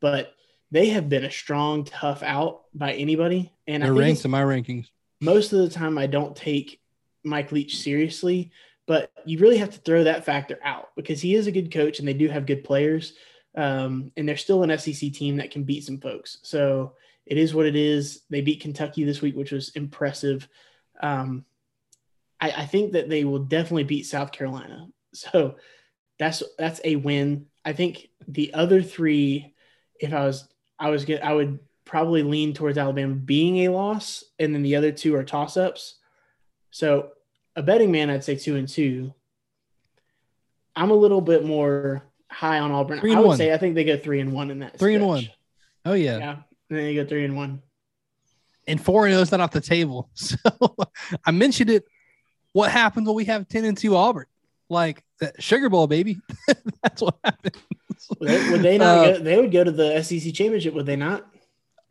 but 0.00 0.34
they 0.70 0.88
have 0.90 1.08
been 1.08 1.24
a 1.24 1.30
strong, 1.30 1.84
tough 1.84 2.22
out 2.22 2.62
by 2.74 2.92
anybody. 2.94 3.52
And 3.66 3.82
They're 3.82 3.94
ranked 3.94 4.24
in 4.24 4.30
my 4.30 4.42
rankings. 4.42 4.88
Most 5.20 5.52
of 5.52 5.60
the 5.60 5.70
time, 5.70 5.98
I 5.98 6.06
don't 6.06 6.36
take 6.36 6.80
Mike 7.24 7.52
Leach 7.52 7.78
seriously, 7.78 8.50
but 8.86 9.10
you 9.24 9.38
really 9.38 9.58
have 9.58 9.70
to 9.70 9.78
throw 9.78 10.04
that 10.04 10.24
factor 10.24 10.58
out 10.62 10.90
because 10.96 11.20
he 11.20 11.34
is 11.34 11.46
a 11.46 11.52
good 11.52 11.72
coach 11.72 11.98
and 11.98 12.06
they 12.06 12.14
do 12.14 12.28
have 12.28 12.46
good 12.46 12.64
players. 12.64 13.14
Um, 13.56 14.12
and 14.16 14.28
they're 14.28 14.36
still 14.36 14.62
an 14.62 14.78
SEC 14.78 15.12
team 15.12 15.36
that 15.36 15.50
can 15.50 15.64
beat 15.64 15.84
some 15.84 15.98
folks. 15.98 16.38
So 16.42 16.94
it 17.28 17.36
is 17.36 17.54
what 17.54 17.66
it 17.66 17.76
is. 17.76 18.22
They 18.30 18.40
beat 18.40 18.62
Kentucky 18.62 19.04
this 19.04 19.20
week, 19.20 19.36
which 19.36 19.52
was 19.52 19.68
impressive. 19.70 20.48
Um, 21.00 21.44
I, 22.40 22.50
I 22.50 22.66
think 22.66 22.92
that 22.92 23.08
they 23.08 23.24
will 23.24 23.40
definitely 23.40 23.84
beat 23.84 24.06
South 24.06 24.32
Carolina. 24.32 24.88
So 25.14 25.56
that's 26.18 26.42
that's 26.58 26.82
a 26.84 26.96
win. 26.96 27.46
I 27.64 27.72
think 27.72 28.08
the 28.28 28.52
other 28.52 28.82
three, 28.82 29.54
if 29.98 30.12
I 30.12 30.26
was 30.26 30.46
I 30.78 30.90
was 30.90 31.06
get 31.06 31.24
I 31.24 31.32
would 31.32 31.60
probably 31.86 32.22
lean 32.22 32.52
towards 32.52 32.76
Alabama 32.76 33.14
being 33.14 33.56
a 33.64 33.68
loss, 33.70 34.22
and 34.38 34.54
then 34.54 34.62
the 34.62 34.76
other 34.76 34.92
two 34.92 35.16
are 35.16 35.24
toss 35.24 35.56
ups. 35.56 35.94
So 36.70 37.12
a 37.56 37.62
betting 37.62 37.90
man, 37.90 38.10
I'd 38.10 38.22
say 38.22 38.36
two 38.36 38.56
and 38.56 38.68
two. 38.68 39.14
I'm 40.76 40.90
a 40.90 40.94
little 40.94 41.22
bit 41.22 41.44
more 41.44 42.02
high 42.30 42.58
on 42.58 42.70
Auburn. 42.70 43.00
I 43.00 43.18
would 43.18 43.26
one. 43.28 43.36
say 43.38 43.54
I 43.54 43.56
think 43.56 43.74
they 43.74 43.84
go 43.84 43.96
three 43.96 44.20
and 44.20 44.34
one 44.34 44.50
in 44.50 44.58
that. 44.58 44.78
Three 44.78 44.92
stretch. 44.92 45.02
and 45.02 45.08
one. 45.08 45.28
Oh 45.86 45.94
yeah. 45.94 46.18
Yeah. 46.18 46.36
And 46.70 46.78
then 46.78 46.86
you 46.86 47.02
go 47.02 47.08
three 47.08 47.24
and 47.24 47.36
one. 47.36 47.62
And 48.66 48.80
four 48.80 49.06
and 49.06 49.14
oh 49.14 49.20
is 49.20 49.32
not 49.32 49.40
off 49.40 49.50
the 49.52 49.60
table. 49.60 50.10
So 50.14 50.36
I 51.24 51.30
mentioned 51.30 51.70
it 51.70 51.84
what 52.52 52.70
happens 52.70 53.06
when 53.06 53.16
we 53.16 53.24
have 53.26 53.48
10 53.48 53.64
and 53.64 53.76
2 53.78 53.94
Auburn? 53.96 54.26
Like 54.68 55.02
that 55.20 55.42
Sugar 55.42 55.68
Bowl, 55.70 55.86
baby. 55.86 56.18
That's 56.82 57.00
what 57.00 57.16
happens. 57.24 57.56
Would 58.20 58.28
they, 58.28 58.50
would 58.50 58.62
they 58.62 58.78
not? 58.78 58.98
Uh, 58.98 59.12
go, 59.12 59.24
they 59.24 59.36
would 59.40 59.50
go 59.52 59.64
to 59.64 59.70
the 59.70 60.02
SEC 60.02 60.32
championship, 60.34 60.74
would 60.74 60.84
they 60.86 60.96
not? 60.96 61.26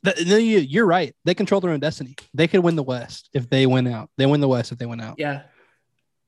Th- 0.05 0.27
No, 0.27 0.37
you, 0.37 0.59
you're 0.59 0.85
right. 0.85 1.15
They 1.25 1.33
control 1.33 1.59
their 1.59 1.71
own 1.71 1.79
destiny. 1.79 2.15
They 2.33 2.47
could 2.47 2.59
win 2.59 2.75
the 2.75 2.83
West 2.83 3.29
if 3.33 3.49
they 3.49 3.65
win 3.65 3.87
out. 3.87 4.09
They 4.17 4.27
win 4.27 4.41
the 4.41 4.47
West 4.47 4.71
if 4.71 4.77
they 4.77 4.85
win 4.85 5.01
out. 5.01 5.15
Yeah, 5.17 5.43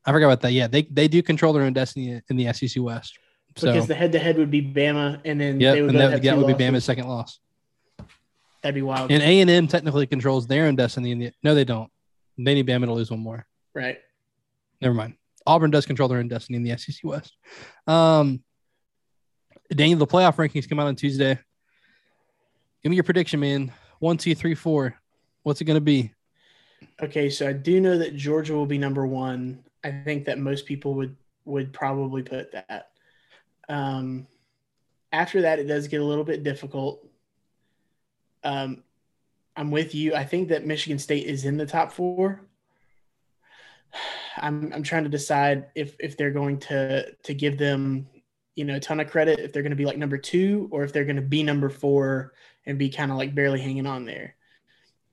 I 0.06 0.12
forgot 0.12 0.26
about 0.26 0.42
that. 0.42 0.54
Yeah, 0.54 0.68
they 0.68 0.84
they 0.84 1.08
do 1.08 1.22
control 1.22 1.54
their 1.54 1.64
own 1.64 1.74
destiny 1.74 2.20
in 2.30 2.36
the 2.38 2.52
SEC 2.54 2.82
West. 2.82 3.18
So 3.56 3.72
because 3.72 3.88
the 3.88 3.96
head 3.96 4.12
to 4.14 4.20
head 4.20 4.38
would 4.38 4.50
be 4.52 4.62
Bama, 4.62 5.22
and 5.24 5.40
then 5.40 5.60
yeah, 5.60 5.74
they 5.74 5.82
would 5.82 5.92
and 5.92 6.00
that, 6.00 6.22
that 6.24 6.38
would 6.38 6.48
be 6.48 6.54
losses. 6.54 6.68
Bama's 6.68 6.84
second 6.84 7.08
loss. 7.08 7.40
That'd 8.62 8.76
be 8.76 8.82
wild, 8.82 9.12
And 9.12 9.24
A 9.24 9.42
and 9.42 9.50
M 9.50 9.68
technically 9.68 10.06
controls 10.08 10.46
their 10.48 10.66
own 10.66 10.76
destiny. 10.76 11.12
In 11.12 11.20
the, 11.20 11.32
no, 11.44 11.56
they 11.56 11.64
don't. 11.64 11.90
They 12.38 12.54
need 12.56 12.68
Bama 12.68 12.86
to 12.86 12.94
lose 12.94 13.10
one 13.12 13.20
more. 13.22 13.46
right? 13.74 13.98
Never 14.82 14.94
mind. 14.94 15.16
Auburn 15.46 15.72
does 15.72 15.86
control 15.86 16.08
their 16.10 16.20
own 16.20 16.28
destiny 16.28 16.58
in 16.58 16.64
the 16.64 16.78
SEC 16.78 17.04
West. 17.04 17.36
Um, 17.88 18.44
Daniel, 19.74 20.00
the 20.00 20.08
playoff 20.08 20.36
rankings 20.36 20.68
come 20.68 20.80
out 20.80 20.88
on 20.88 20.96
Tuesday. 20.96 21.38
Give 22.84 22.90
me 22.90 22.96
your 22.96 23.04
prediction, 23.04 23.40
man. 23.40 23.72
One, 24.00 24.18
two, 24.18 24.36
three, 24.36 24.56
four. 24.56 24.96
What's 25.44 25.60
it 25.62 25.66
going 25.66 25.76
to 25.76 25.82
be? 25.82 26.14
Okay, 27.02 27.30
so 27.30 27.48
I 27.48 27.54
do 27.54 27.80
know 27.82 27.98
that 27.98 28.16
Georgia 28.16 28.54
will 28.54 28.66
be 28.66 28.78
number 28.78 29.06
one. 29.06 29.64
I 29.84 29.92
think 29.92 30.26
that 30.26 30.40
most 30.40 30.66
people 30.66 30.94
would 30.96 31.16
would 31.46 31.74
probably 31.74 32.22
put 32.22 32.52
that. 32.52 32.92
Um, 33.68 34.28
after 35.12 35.42
that, 35.42 35.60
it 35.60 35.66
does 35.66 35.88
get 35.88 36.02
a 36.02 36.06
little 36.06 36.24
bit 36.24 36.44
difficult. 36.44 37.06
Um, 38.44 38.84
I'm 39.56 39.72
with 39.72 39.94
you. 39.94 40.16
I 40.16 40.24
think 40.24 40.50
that 40.50 40.66
Michigan 40.66 41.00
State 41.00 41.26
is 41.26 41.46
in 41.46 41.58
the 41.58 41.66
top 41.66 41.92
four. 41.92 42.42
I'm 44.38 44.72
I'm 44.74 44.84
trying 44.84 45.04
to 45.04 45.10
decide 45.10 45.68
if 45.76 45.96
if 46.00 46.16
they're 46.16 46.32
going 46.32 46.60
to 46.60 47.12
to 47.12 47.34
give 47.34 47.58
them 47.58 48.08
you 48.56 48.64
know 48.64 48.76
a 48.76 48.80
ton 48.80 49.00
of 49.00 49.10
credit 49.10 49.40
if 49.40 49.52
they're 49.52 49.64
going 49.64 49.72
to 49.72 49.76
be 49.76 49.86
like 49.86 49.98
number 49.98 50.18
two 50.18 50.70
or 50.72 50.84
if 50.84 50.94
they're 50.94 51.06
going 51.06 51.16
to 51.18 51.22
be 51.22 51.44
number 51.44 51.70
four 51.70 52.34
and 52.66 52.78
be 52.78 52.90
kind 52.90 53.12
of 53.12 53.18
like 53.18 53.36
barely 53.36 53.60
hanging 53.60 53.86
on 53.86 54.06
there. 54.06 54.36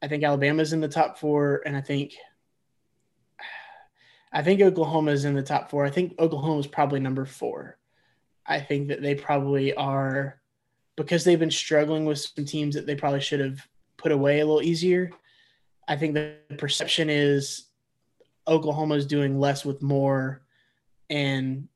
I 0.02 0.08
think 0.08 0.22
Alabama's 0.22 0.72
in 0.72 0.80
the 0.80 0.88
top 0.88 1.18
four, 1.18 1.62
and 1.64 1.76
I 1.76 1.80
think 1.80 2.14
I 4.32 4.42
think 4.42 4.60
Oklahoma's 4.60 5.24
in 5.24 5.34
the 5.34 5.42
top 5.42 5.70
four. 5.70 5.84
I 5.84 5.90
think 5.90 6.14
Oklahoma's 6.18 6.66
probably 6.66 7.00
number 7.00 7.24
four. 7.24 7.78
I 8.46 8.60
think 8.60 8.88
that 8.88 9.02
they 9.02 9.14
probably 9.14 9.74
are 9.74 10.40
because 10.96 11.24
they've 11.24 11.38
been 11.38 11.50
struggling 11.50 12.04
with 12.04 12.18
some 12.18 12.44
teams 12.44 12.74
that 12.74 12.86
they 12.86 12.94
probably 12.96 13.20
should 13.20 13.40
have 13.40 13.66
put 13.96 14.12
away 14.12 14.40
a 14.40 14.46
little 14.46 14.62
easier. 14.62 15.10
I 15.88 15.96
think 15.96 16.14
the 16.14 16.36
perception 16.58 17.10
is 17.10 17.66
Oklahoma's 18.48 19.06
doing 19.06 19.38
less 19.38 19.64
with 19.64 19.82
more, 19.82 20.42
and 21.10 21.68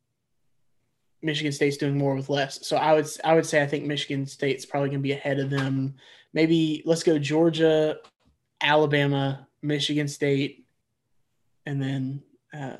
Michigan 1.22 1.52
State's 1.52 1.76
doing 1.76 1.98
more 1.98 2.14
with 2.14 2.28
less. 2.28 2.66
So 2.66 2.76
I 2.76 2.94
would 2.94 3.06
I 3.24 3.34
would 3.34 3.46
say 3.46 3.62
I 3.62 3.66
think 3.66 3.84
Michigan 3.84 4.26
State's 4.26 4.64
probably 4.64 4.88
going 4.88 5.00
to 5.00 5.02
be 5.02 5.12
ahead 5.12 5.38
of 5.38 5.50
them. 5.50 5.94
Maybe 6.32 6.82
let's 6.86 7.02
go 7.02 7.18
Georgia, 7.18 7.98
Alabama, 8.60 9.46
Michigan 9.62 10.08
State, 10.08 10.64
and 11.66 11.82
then 11.82 12.22
uh, 12.52 12.76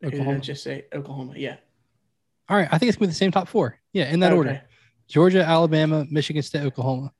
who 0.00 0.10
did 0.10 0.14
I 0.14 0.22
Oklahoma. 0.22 0.40
just 0.40 0.64
say 0.64 0.86
Oklahoma. 0.92 1.34
Yeah, 1.36 1.56
All 2.48 2.56
right. 2.56 2.68
I 2.70 2.78
think 2.78 2.88
it's 2.88 2.96
going 2.98 3.06
to 3.06 3.10
be 3.10 3.12
the 3.12 3.14
same 3.14 3.30
top 3.30 3.48
four. 3.48 3.78
Yeah, 3.92 4.10
in 4.10 4.20
that 4.20 4.32
order. 4.32 4.62
Georgia, 5.08 5.44
Alabama, 5.44 6.06
Michigan 6.10 6.42
State, 6.42 6.62
Oklahoma. 6.62 7.12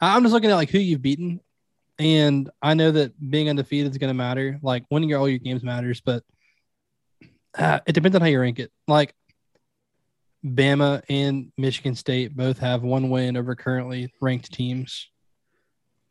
I'm 0.00 0.22
just 0.22 0.32
looking 0.32 0.50
at 0.50 0.56
like 0.56 0.70
who 0.70 0.78
you've 0.78 1.02
beaten, 1.02 1.40
and 1.98 2.50
I 2.60 2.74
know 2.74 2.90
that 2.90 3.12
being 3.30 3.48
undefeated 3.48 3.92
is 3.92 3.98
going 3.98 4.08
to 4.08 4.14
matter. 4.14 4.58
Like 4.62 4.84
winning 4.90 5.08
your 5.08 5.20
all 5.20 5.28
your 5.28 5.38
games 5.38 5.62
matters, 5.62 6.00
but 6.00 6.24
uh, 7.56 7.80
it 7.86 7.92
depends 7.92 8.16
on 8.16 8.22
how 8.22 8.26
you 8.26 8.40
rank 8.40 8.58
it. 8.58 8.72
Like 8.88 9.14
Bama 10.44 11.02
and 11.08 11.52
Michigan 11.56 11.94
State 11.94 12.36
both 12.36 12.58
have 12.58 12.82
one 12.82 13.10
win 13.10 13.36
over 13.36 13.54
currently 13.54 14.12
ranked 14.20 14.52
teams. 14.52 15.08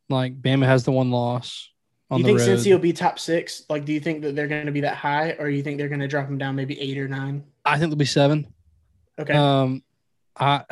Like 0.09 0.41
Bama 0.41 0.65
has 0.65 0.85
the 0.85 0.91
one 0.91 1.11
loss 1.11 1.70
Do 2.11 2.17
you 2.19 2.25
think 2.25 2.39
road. 2.39 2.59
Cincy 2.59 2.71
will 2.71 2.79
be 2.79 2.93
top 2.93 3.19
six? 3.19 3.63
Like, 3.69 3.85
do 3.85 3.93
you 3.93 3.99
think 3.99 4.21
that 4.23 4.35
they're 4.35 4.47
going 4.47 4.65
to 4.65 4.71
be 4.71 4.81
that 4.81 4.95
high, 4.95 5.35
or 5.39 5.49
you 5.49 5.63
think 5.63 5.77
they're 5.77 5.89
going 5.89 6.01
to 6.01 6.07
drop 6.07 6.27
them 6.27 6.37
down 6.37 6.55
maybe 6.55 6.79
eight 6.79 6.97
or 6.97 7.07
nine? 7.07 7.43
I 7.63 7.77
think 7.77 7.89
they'll 7.89 7.97
be 7.97 8.05
seven. 8.05 8.47
Okay, 9.19 9.33
Um, 9.33 9.83
I 10.37 10.63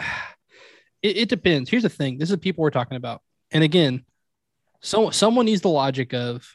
it, 1.01 1.17
it 1.17 1.29
depends. 1.29 1.69
Here's 1.69 1.83
the 1.83 1.89
thing: 1.89 2.17
this 2.17 2.29
is 2.29 2.31
the 2.31 2.37
people 2.37 2.61
we're 2.61 2.71
talking 2.71 2.97
about, 2.97 3.21
and 3.51 3.63
again, 3.63 4.05
so 4.81 5.09
someone 5.11 5.45
needs 5.45 5.61
the 5.61 5.69
logic 5.69 6.13
of 6.13 6.45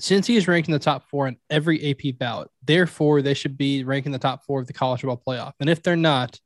Cincy 0.00 0.36
is 0.36 0.46
ranked 0.46 0.68
in 0.68 0.72
the 0.72 0.78
top 0.78 1.08
four 1.08 1.26
in 1.26 1.36
every 1.50 1.90
AP 1.90 2.18
ballot, 2.18 2.48
therefore 2.64 3.20
they 3.20 3.34
should 3.34 3.58
be 3.58 3.84
ranking 3.84 4.12
the 4.12 4.18
top 4.18 4.44
four 4.44 4.60
of 4.60 4.66
the 4.66 4.72
college 4.72 5.00
football 5.00 5.22
playoff. 5.26 5.52
And 5.60 5.68
if 5.68 5.82
they're 5.82 5.96
not, 5.96 6.38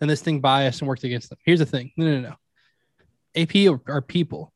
then 0.00 0.08
this 0.08 0.22
thing 0.22 0.40
biased 0.40 0.80
and 0.80 0.88
worked 0.88 1.04
against 1.04 1.28
them. 1.28 1.38
Here's 1.44 1.58
the 1.58 1.66
thing: 1.66 1.92
no, 1.96 2.06
no, 2.06 2.20
no. 2.20 2.34
AP 3.36 3.54
are, 3.68 3.80
are 3.92 4.02
people, 4.02 4.52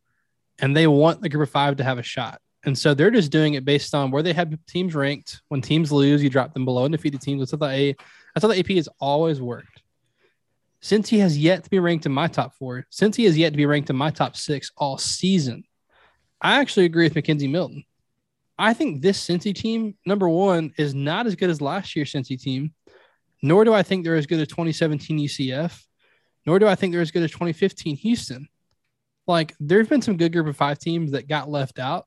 and 0.61 0.77
they 0.77 0.87
want 0.87 1.21
the 1.21 1.29
group 1.29 1.49
of 1.49 1.51
five 1.51 1.77
to 1.77 1.85
have 1.85 1.99
a 1.99 2.03
shot. 2.03 2.41
And 2.65 2.77
so 2.77 2.93
they're 2.93 3.11
just 3.11 3.33
doing 3.33 3.55
it 3.55 3.65
based 3.65 3.95
on 3.95 4.11
where 4.11 4.23
they 4.23 4.35
have 4.35 4.55
teams 4.67 4.95
ranked. 4.95 5.41
When 5.49 5.63
teams 5.63 5.91
lose, 5.91 6.23
you 6.23 6.29
drop 6.29 6.53
them 6.53 6.65
below 6.65 6.85
undefeated 6.85 7.21
teams. 7.21 7.41
That's 7.41 7.53
how 7.53 7.57
the 7.57 7.73
A. 7.73 7.97
That's 8.35 8.45
how 8.45 8.49
the 8.49 8.59
AP 8.59 8.69
has 8.77 8.89
always 9.01 9.41
worked. 9.41 9.83
Cincy 10.83 11.21
has 11.21 11.37
yet 11.37 11.65
to 11.65 11.71
be 11.71 11.79
ranked 11.79 12.07
in 12.07 12.13
my 12.13 12.27
top 12.27 12.55
four, 12.55 12.87
Cincy 12.91 13.25
has 13.27 13.37
yet 13.37 13.51
to 13.51 13.57
be 13.57 13.67
ranked 13.67 13.91
in 13.91 13.97
my 13.97 14.11
top 14.11 14.37
six 14.37 14.73
all 14.77 14.97
season, 14.97 15.65
I 16.41 16.61
actually 16.61 16.87
agree 16.87 17.05
with 17.05 17.15
McKenzie 17.15 17.51
Milton. 17.51 17.85
I 18.59 18.73
think 18.73 19.03
this 19.03 19.23
Cincy 19.23 19.55
team, 19.55 19.97
number 20.07 20.29
one, 20.29 20.73
is 20.79 20.95
not 20.95 21.27
as 21.27 21.35
good 21.35 21.51
as 21.51 21.61
last 21.61 21.95
year's 21.95 22.13
Cincy 22.13 22.41
team, 22.41 22.73
nor 23.43 23.65
do 23.65 23.75
I 23.75 23.83
think 23.83 24.05
they're 24.05 24.17
as 24.17 24.27
good 24.27 24.41
as 24.41 24.49
2017 24.49 25.19
UCF, 25.19 25.83
nor 26.47 26.59
do 26.59 26.67
I 26.67 26.75
think 26.75 26.93
they're 26.93 27.03
as 27.03 27.11
good 27.11 27.23
as 27.23 27.31
2015 27.31 27.97
Houston. 27.97 28.49
Like, 29.27 29.55
there's 29.61 29.89
been 29.89 30.03
some 30.03 30.17
good 30.17 30.33
group 30.33 30.47
of 30.47 30.57
five 30.57 30.79
teams 30.79 31.13
that 31.13 31.29
got 31.29 31.49
left 31.49 31.79
out 31.79 32.07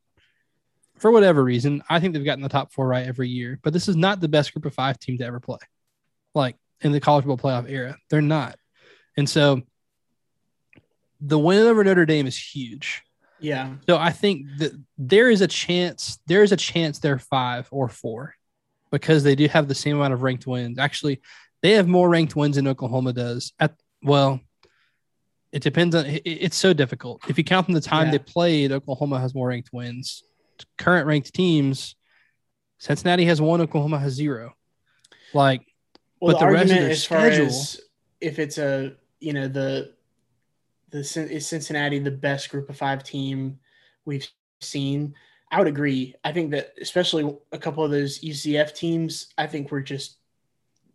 for 0.97 1.11
whatever 1.11 1.43
reason. 1.43 1.83
I 1.89 1.99
think 1.99 2.13
they've 2.13 2.25
gotten 2.25 2.43
the 2.43 2.49
top 2.49 2.71
four 2.71 2.87
right 2.87 3.05
every 3.05 3.29
year, 3.29 3.59
but 3.63 3.73
this 3.73 3.87
is 3.87 3.95
not 3.95 4.19
the 4.19 4.27
best 4.27 4.53
group 4.53 4.65
of 4.65 4.73
five 4.73 4.99
team 4.99 5.17
to 5.17 5.25
ever 5.25 5.39
play. 5.39 5.59
Like 6.35 6.55
in 6.81 6.91
the 6.91 6.99
college 6.99 7.25
football 7.25 7.51
playoff 7.51 7.69
era, 7.69 7.97
they're 8.09 8.21
not. 8.21 8.57
And 9.17 9.29
so 9.29 9.61
the 11.21 11.39
win 11.39 11.65
over 11.65 11.83
Notre 11.83 12.05
Dame 12.05 12.27
is 12.27 12.37
huge. 12.37 13.03
yeah, 13.39 13.75
So 13.87 13.97
I 13.97 14.11
think 14.11 14.47
that 14.57 14.71
there 14.97 15.29
is 15.29 15.41
a 15.41 15.47
chance, 15.47 16.19
there 16.27 16.43
is 16.43 16.51
a 16.51 16.57
chance 16.57 16.99
they're 16.99 17.19
five 17.19 17.67
or 17.71 17.89
four 17.89 18.35
because 18.91 19.23
they 19.23 19.35
do 19.35 19.47
have 19.47 19.67
the 19.67 19.75
same 19.75 19.97
amount 19.97 20.13
of 20.13 20.21
ranked 20.21 20.45
wins. 20.45 20.77
Actually, 20.77 21.21
they 21.61 21.71
have 21.71 21.87
more 21.87 22.09
ranked 22.09 22.35
wins 22.35 22.57
than 22.57 22.67
Oklahoma 22.67 23.13
does. 23.13 23.53
At 23.59 23.75
well, 24.01 24.41
it 25.53 25.61
depends 25.63 25.95
on 25.95 26.05
it, 26.05 26.21
it's 26.25 26.57
so 26.57 26.73
difficult. 26.73 27.21
If 27.29 27.37
you 27.37 27.43
count 27.43 27.65
from 27.67 27.75
the 27.75 27.81
time 27.81 28.07
Yeah. 28.07 28.13
they 28.13 28.19
played, 28.19 28.71
Oklahoma 28.71 29.19
has 29.21 29.33
more 29.33 29.47
ranked 29.49 29.71
wins. 29.71 30.23
Current 30.77 31.07
ranked 31.07 31.33
teams, 31.33 31.95
Cincinnati 32.79 33.25
has 33.25 33.39
one, 33.39 33.61
Oklahoma 33.61 33.99
has 33.99 34.13
zero. 34.13 34.53
Like 35.33 35.61
Well, 36.19 36.33
But 36.35 36.39
the, 36.39 36.45
the 36.47 36.51
rest 36.51 36.71
of 36.71 36.77
their 36.79 36.89
as 36.89 37.05
far 37.05 37.19
schedule- 37.31 37.45
as 37.47 37.81
if 38.19 38.39
it's 38.39 38.57
a 38.57 38.95
you 39.19 39.33
know 39.33 39.47
the 39.47 39.93
the 40.89 40.99
is 40.99 41.47
Cincinnati 41.47 41.99
the 41.99 42.11
best 42.11 42.49
Group 42.49 42.69
of 42.69 42.77
Five 42.77 43.03
team 43.03 43.59
we've 44.05 44.27
seen? 44.61 45.15
I 45.51 45.59
would 45.59 45.67
agree. 45.67 46.15
I 46.23 46.31
think 46.31 46.51
that 46.51 46.73
especially 46.81 47.35
a 47.51 47.57
couple 47.59 47.83
of 47.83 47.91
those 47.91 48.19
UCF 48.21 48.73
teams, 48.73 49.27
I 49.37 49.45
think 49.47 49.69
were 49.71 49.81
just 49.81 50.17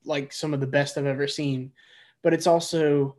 like 0.05 0.33
some 0.33 0.53
of 0.55 0.61
the 0.61 0.67
best 0.67 0.99
I've 0.99 1.07
ever 1.07 1.29
seen. 1.29 1.73
But 2.23 2.33
it's 2.35 2.47
also 2.47 3.17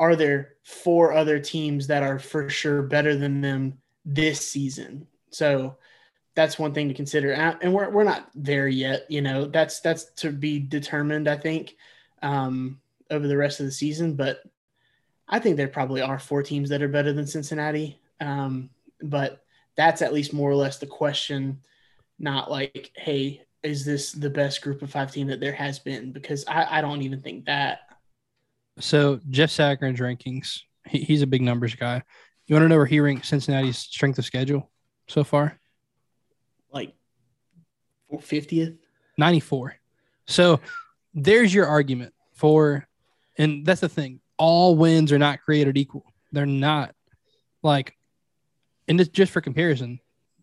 are 0.00 0.16
there 0.16 0.54
four 0.64 1.12
other 1.12 1.38
teams 1.38 1.86
that 1.86 2.02
are 2.02 2.18
for 2.18 2.48
sure 2.48 2.82
better 2.82 3.14
than 3.14 3.40
them 3.40 3.78
this 4.04 4.44
season? 4.44 5.06
So 5.30 5.76
that's 6.34 6.58
one 6.58 6.72
thing 6.72 6.88
to 6.88 6.94
consider. 6.94 7.32
And 7.32 7.72
we're, 7.72 7.90
we're 7.90 8.04
not 8.04 8.30
there 8.34 8.66
yet 8.66 9.06
you 9.10 9.20
know 9.20 9.46
that's 9.46 9.80
that's 9.80 10.04
to 10.12 10.30
be 10.30 10.58
determined 10.58 11.28
i 11.28 11.36
think 11.36 11.76
um, 12.22 12.80
over 13.10 13.26
the 13.26 13.36
rest 13.36 13.60
of 13.60 13.66
the 13.66 13.72
season 13.72 14.14
but 14.14 14.42
i 15.28 15.38
think 15.38 15.56
there 15.56 15.68
probably 15.68 16.00
are 16.00 16.18
four 16.18 16.42
teams 16.42 16.68
that 16.68 16.82
are 16.82 16.88
better 16.88 17.12
than 17.12 17.26
cincinnati. 17.26 18.00
Um, 18.20 18.70
but 19.02 19.44
that's 19.76 20.02
at 20.02 20.12
least 20.12 20.32
more 20.34 20.50
or 20.50 20.54
less 20.54 20.78
the 20.78 20.86
question 20.86 21.60
not 22.18 22.50
like 22.50 22.90
hey 22.96 23.42
is 23.62 23.84
this 23.84 24.12
the 24.12 24.30
best 24.30 24.62
group 24.62 24.80
of 24.80 24.90
five 24.90 25.12
team 25.12 25.26
that 25.26 25.40
there 25.40 25.52
has 25.52 25.78
been? 25.78 26.12
Because 26.12 26.44
i, 26.46 26.78
I 26.78 26.80
don't 26.80 27.02
even 27.02 27.20
think 27.20 27.44
that 27.46 27.80
so, 28.80 29.20
Jeff 29.30 29.50
Sagarin's 29.50 30.00
rankings. 30.00 30.60
He, 30.86 31.00
he's 31.00 31.22
a 31.22 31.26
big 31.26 31.42
numbers 31.42 31.74
guy. 31.74 32.02
You 32.46 32.54
want 32.54 32.64
to 32.64 32.68
know 32.68 32.76
where 32.76 32.86
he 32.86 33.00
ranks 33.00 33.28
Cincinnati's 33.28 33.78
strength 33.78 34.18
of 34.18 34.24
schedule 34.24 34.70
so 35.06 35.22
far? 35.22 35.60
like 36.72 36.94
50th 38.12 38.76
94. 39.18 39.76
So 40.26 40.60
there's 41.14 41.52
your 41.52 41.66
argument 41.66 42.14
for, 42.32 42.86
and 43.38 43.64
that's 43.66 43.80
the 43.80 43.88
thing. 43.88 44.20
All 44.38 44.76
wins 44.76 45.12
are 45.12 45.18
not 45.18 45.42
created 45.42 45.76
equal. 45.76 46.04
They're 46.32 46.46
not 46.46 46.94
like, 47.62 47.96
and 48.88 49.00
it's 49.00 49.10
just 49.10 49.32
for 49.32 49.40
comparison. 49.40 50.00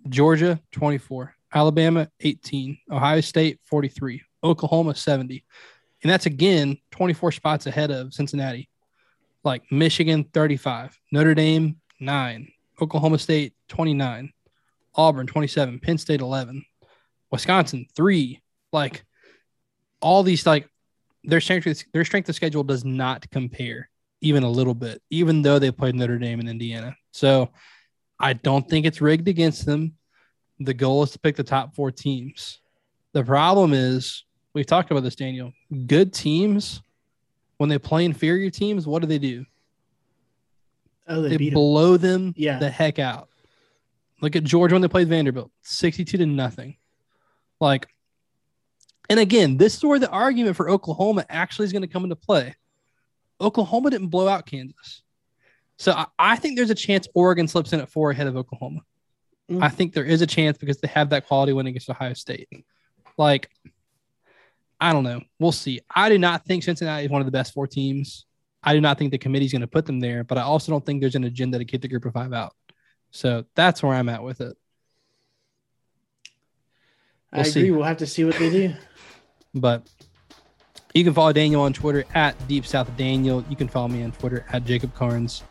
Georgia 0.10 0.62
24, 0.72 1.34
Alabama 1.54 2.10
18, 2.20 2.78
Ohio 2.92 3.22
State 3.22 3.60
43, 3.64 4.22
Oklahoma 4.44 4.96
70. 4.96 5.44
And 6.08 6.14
that's 6.14 6.26
again 6.26 6.78
24 6.92 7.34
spots 7.34 7.68
ahead 7.68 7.92
of 7.92 8.14
Cincinnati. 8.14 8.70
Like 9.44 9.70
Michigan 9.70 10.24
35, 10.24 10.98
Notre 11.12 11.36
Dame 11.36 11.82
9, 12.00 12.48
Oklahoma 12.82 13.20
State 13.20 13.54
29, 13.68 14.32
Auburn 14.96 15.28
27, 15.28 15.80
Penn 15.80 15.98
State 15.98 16.22
11, 16.22 16.64
Wisconsin 17.30 17.88
3. 17.94 18.42
Like 18.72 19.04
all 20.00 20.24
these 20.24 20.46
like 20.46 20.70
their 21.26 21.42
strength 21.42 21.84
their 21.92 22.06
strength 22.06 22.30
of 22.30 22.36
schedule 22.36 22.64
does 22.64 22.86
not 22.86 23.30
compare 23.30 23.90
even 24.22 24.44
a 24.44 24.50
little 24.50 24.76
bit, 24.76 25.02
even 25.10 25.42
though 25.42 25.60
they 25.60 25.72
played 25.72 25.96
Notre 25.96 26.18
Dame 26.18 26.40
and 26.40 26.48
Indiana. 26.48 26.96
So 27.12 27.50
I 28.18 28.32
don't 28.32 28.70
think 28.70 28.86
it's 28.86 29.02
rigged 29.02 29.28
against 29.28 29.66
them. 29.66 29.98
The 30.62 30.74
goal 30.74 31.04
is 31.04 31.12
to 31.12 31.20
pick 31.20 31.36
the 31.36 31.44
top 31.44 31.76
four 31.76 31.92
teams. 31.92 32.62
The 33.12 33.26
problem 33.26 33.74
is 33.74 34.24
we've 34.58 34.66
talked 34.66 34.90
about 34.90 35.04
this, 35.04 35.16
Daniel. 35.16 35.54
Good 35.86 36.12
teams, 36.14 36.82
when 37.58 37.70
they 37.70 37.78
play 37.78 38.06
inferior 38.06 38.50
teams, 38.50 38.88
what 38.88 39.02
do 39.04 39.08
they 39.08 39.20
do? 39.20 39.46
Oh, 41.08 41.22
they, 41.22 41.38
They 41.38 41.50
blow 41.52 41.96
them 41.96 42.34
Yeah. 42.36 42.58
the 42.60 42.70
heck 42.70 42.98
out. 43.00 43.30
Look 44.20 44.36
at 44.36 44.44
Georgia 44.44 44.74
when 44.76 44.82
they 44.82 44.88
played 44.88 45.08
Vanderbilt, 45.08 45.52
62 45.62 46.18
to 46.18 46.26
nothing. 46.26 46.76
Like, 47.62 47.88
and 49.10 49.20
again, 49.20 49.58
this 49.58 49.78
is 49.78 49.84
where 49.84 50.00
the 50.00 50.10
argument 50.10 50.56
for 50.58 50.70
Oklahoma 50.70 51.24
actually 51.30 51.66
is 51.66 51.72
going 51.72 51.84
to 51.84 51.88
come 51.88 52.04
into 52.04 52.16
play. 52.16 52.56
Oklahoma 53.40 53.92
didn't 53.92 54.08
blow 54.08 54.28
out 54.28 54.48
Kansas. 54.48 55.04
So 55.78 55.92
I, 55.92 56.08
I 56.18 56.36
think 56.36 56.58
there's 56.58 56.72
a 56.72 56.76
chance 56.76 57.08
Oregon 57.14 57.48
slips 57.48 57.74
in 57.74 57.80
at 57.80 57.90
four 57.90 58.10
ahead 58.10 58.26
of 58.26 58.36
Oklahoma. 58.36 58.82
Mm. 59.52 59.62
I 59.64 59.70
think 59.70 59.94
there 59.94 60.04
is 60.04 60.22
a 60.24 60.28
chance 60.28 60.58
because 60.58 60.80
they 60.80 60.88
have 60.88 61.12
that 61.12 61.28
quality 61.28 61.54
win 61.54 61.68
against 61.68 61.90
Ohio 61.90 62.14
State. 62.14 62.50
Like, 63.18 63.50
I 64.80 64.94
don't 64.94 65.04
know. 65.04 65.22
We'll 65.40 65.52
see. 65.52 65.82
I 65.94 66.10
do 66.10 66.18
not 66.18 66.46
think 66.46 66.64
Cincinnati 66.64 67.06
is 67.06 67.12
one 67.12 67.22
of 67.22 67.26
the 67.26 67.32
best 67.32 67.54
four 67.54 67.68
teams. 67.68 68.26
I 68.64 68.74
do 68.74 68.82
not 68.82 68.98
think 68.98 69.12
the 69.12 69.18
committee's 69.18 69.52
going 69.52 69.62
to 69.62 69.68
put 69.68 69.86
them 69.86 70.00
there, 70.00 70.24
but 70.24 70.38
I 70.38 70.42
also 70.42 70.72
don't 70.72 70.86
think 70.86 71.02
there's 71.02 71.16
an 71.16 71.24
agenda 71.24 71.58
to 71.58 71.66
kick 71.66 71.82
the 71.82 71.88
group 71.88 72.06
of 72.06 72.14
five 72.14 72.34
out. 72.34 72.54
So 73.12 73.46
that's 73.56 73.82
where 73.82 73.94
I'm 73.94 74.10
at 74.10 74.24
with 74.24 74.42
it. 74.42 74.58
I 77.32 77.38
we'll 77.38 77.42
agree. 77.42 77.52
see. 77.52 77.72
We'll 77.72 77.84
have 77.84 77.98
to 77.98 78.08
see 78.08 78.26
what 78.26 78.38
they 78.38 78.50
do. 78.50 78.74
But 79.54 79.90
you 80.94 81.04
can 81.04 81.14
follow 81.14 81.34
Daniel 81.34 81.62
on 81.62 81.74
Twitter 81.74 82.06
at 82.14 82.36
Deep 82.48 82.64
South 82.64 82.96
Daniel. 82.96 83.44
You 83.50 83.56
can 83.56 83.68
follow 83.68 83.88
me 83.88 84.04
on 84.04 84.12
Twitter 84.12 84.46
at 84.50 84.66
Jacob 84.66 84.94
Karnes 84.94 85.42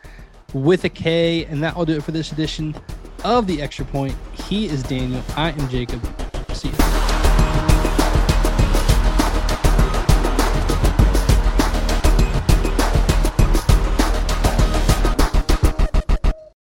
with 0.52 0.84
a 0.84 0.88
K. 0.88 1.44
And 1.46 1.60
that 1.64 1.74
will 1.74 1.86
do 1.86 1.96
it 1.96 2.04
for 2.04 2.12
this 2.12 2.30
edition 2.30 2.76
of 3.24 3.48
the 3.48 3.60
Extra 3.60 3.84
Point. 3.84 4.14
He 4.44 4.66
is 4.66 4.84
Daniel. 4.84 5.22
I 5.36 5.50
am 5.50 5.68
Jacob. 5.68 6.04
See 6.52 6.68
you. 6.68 6.95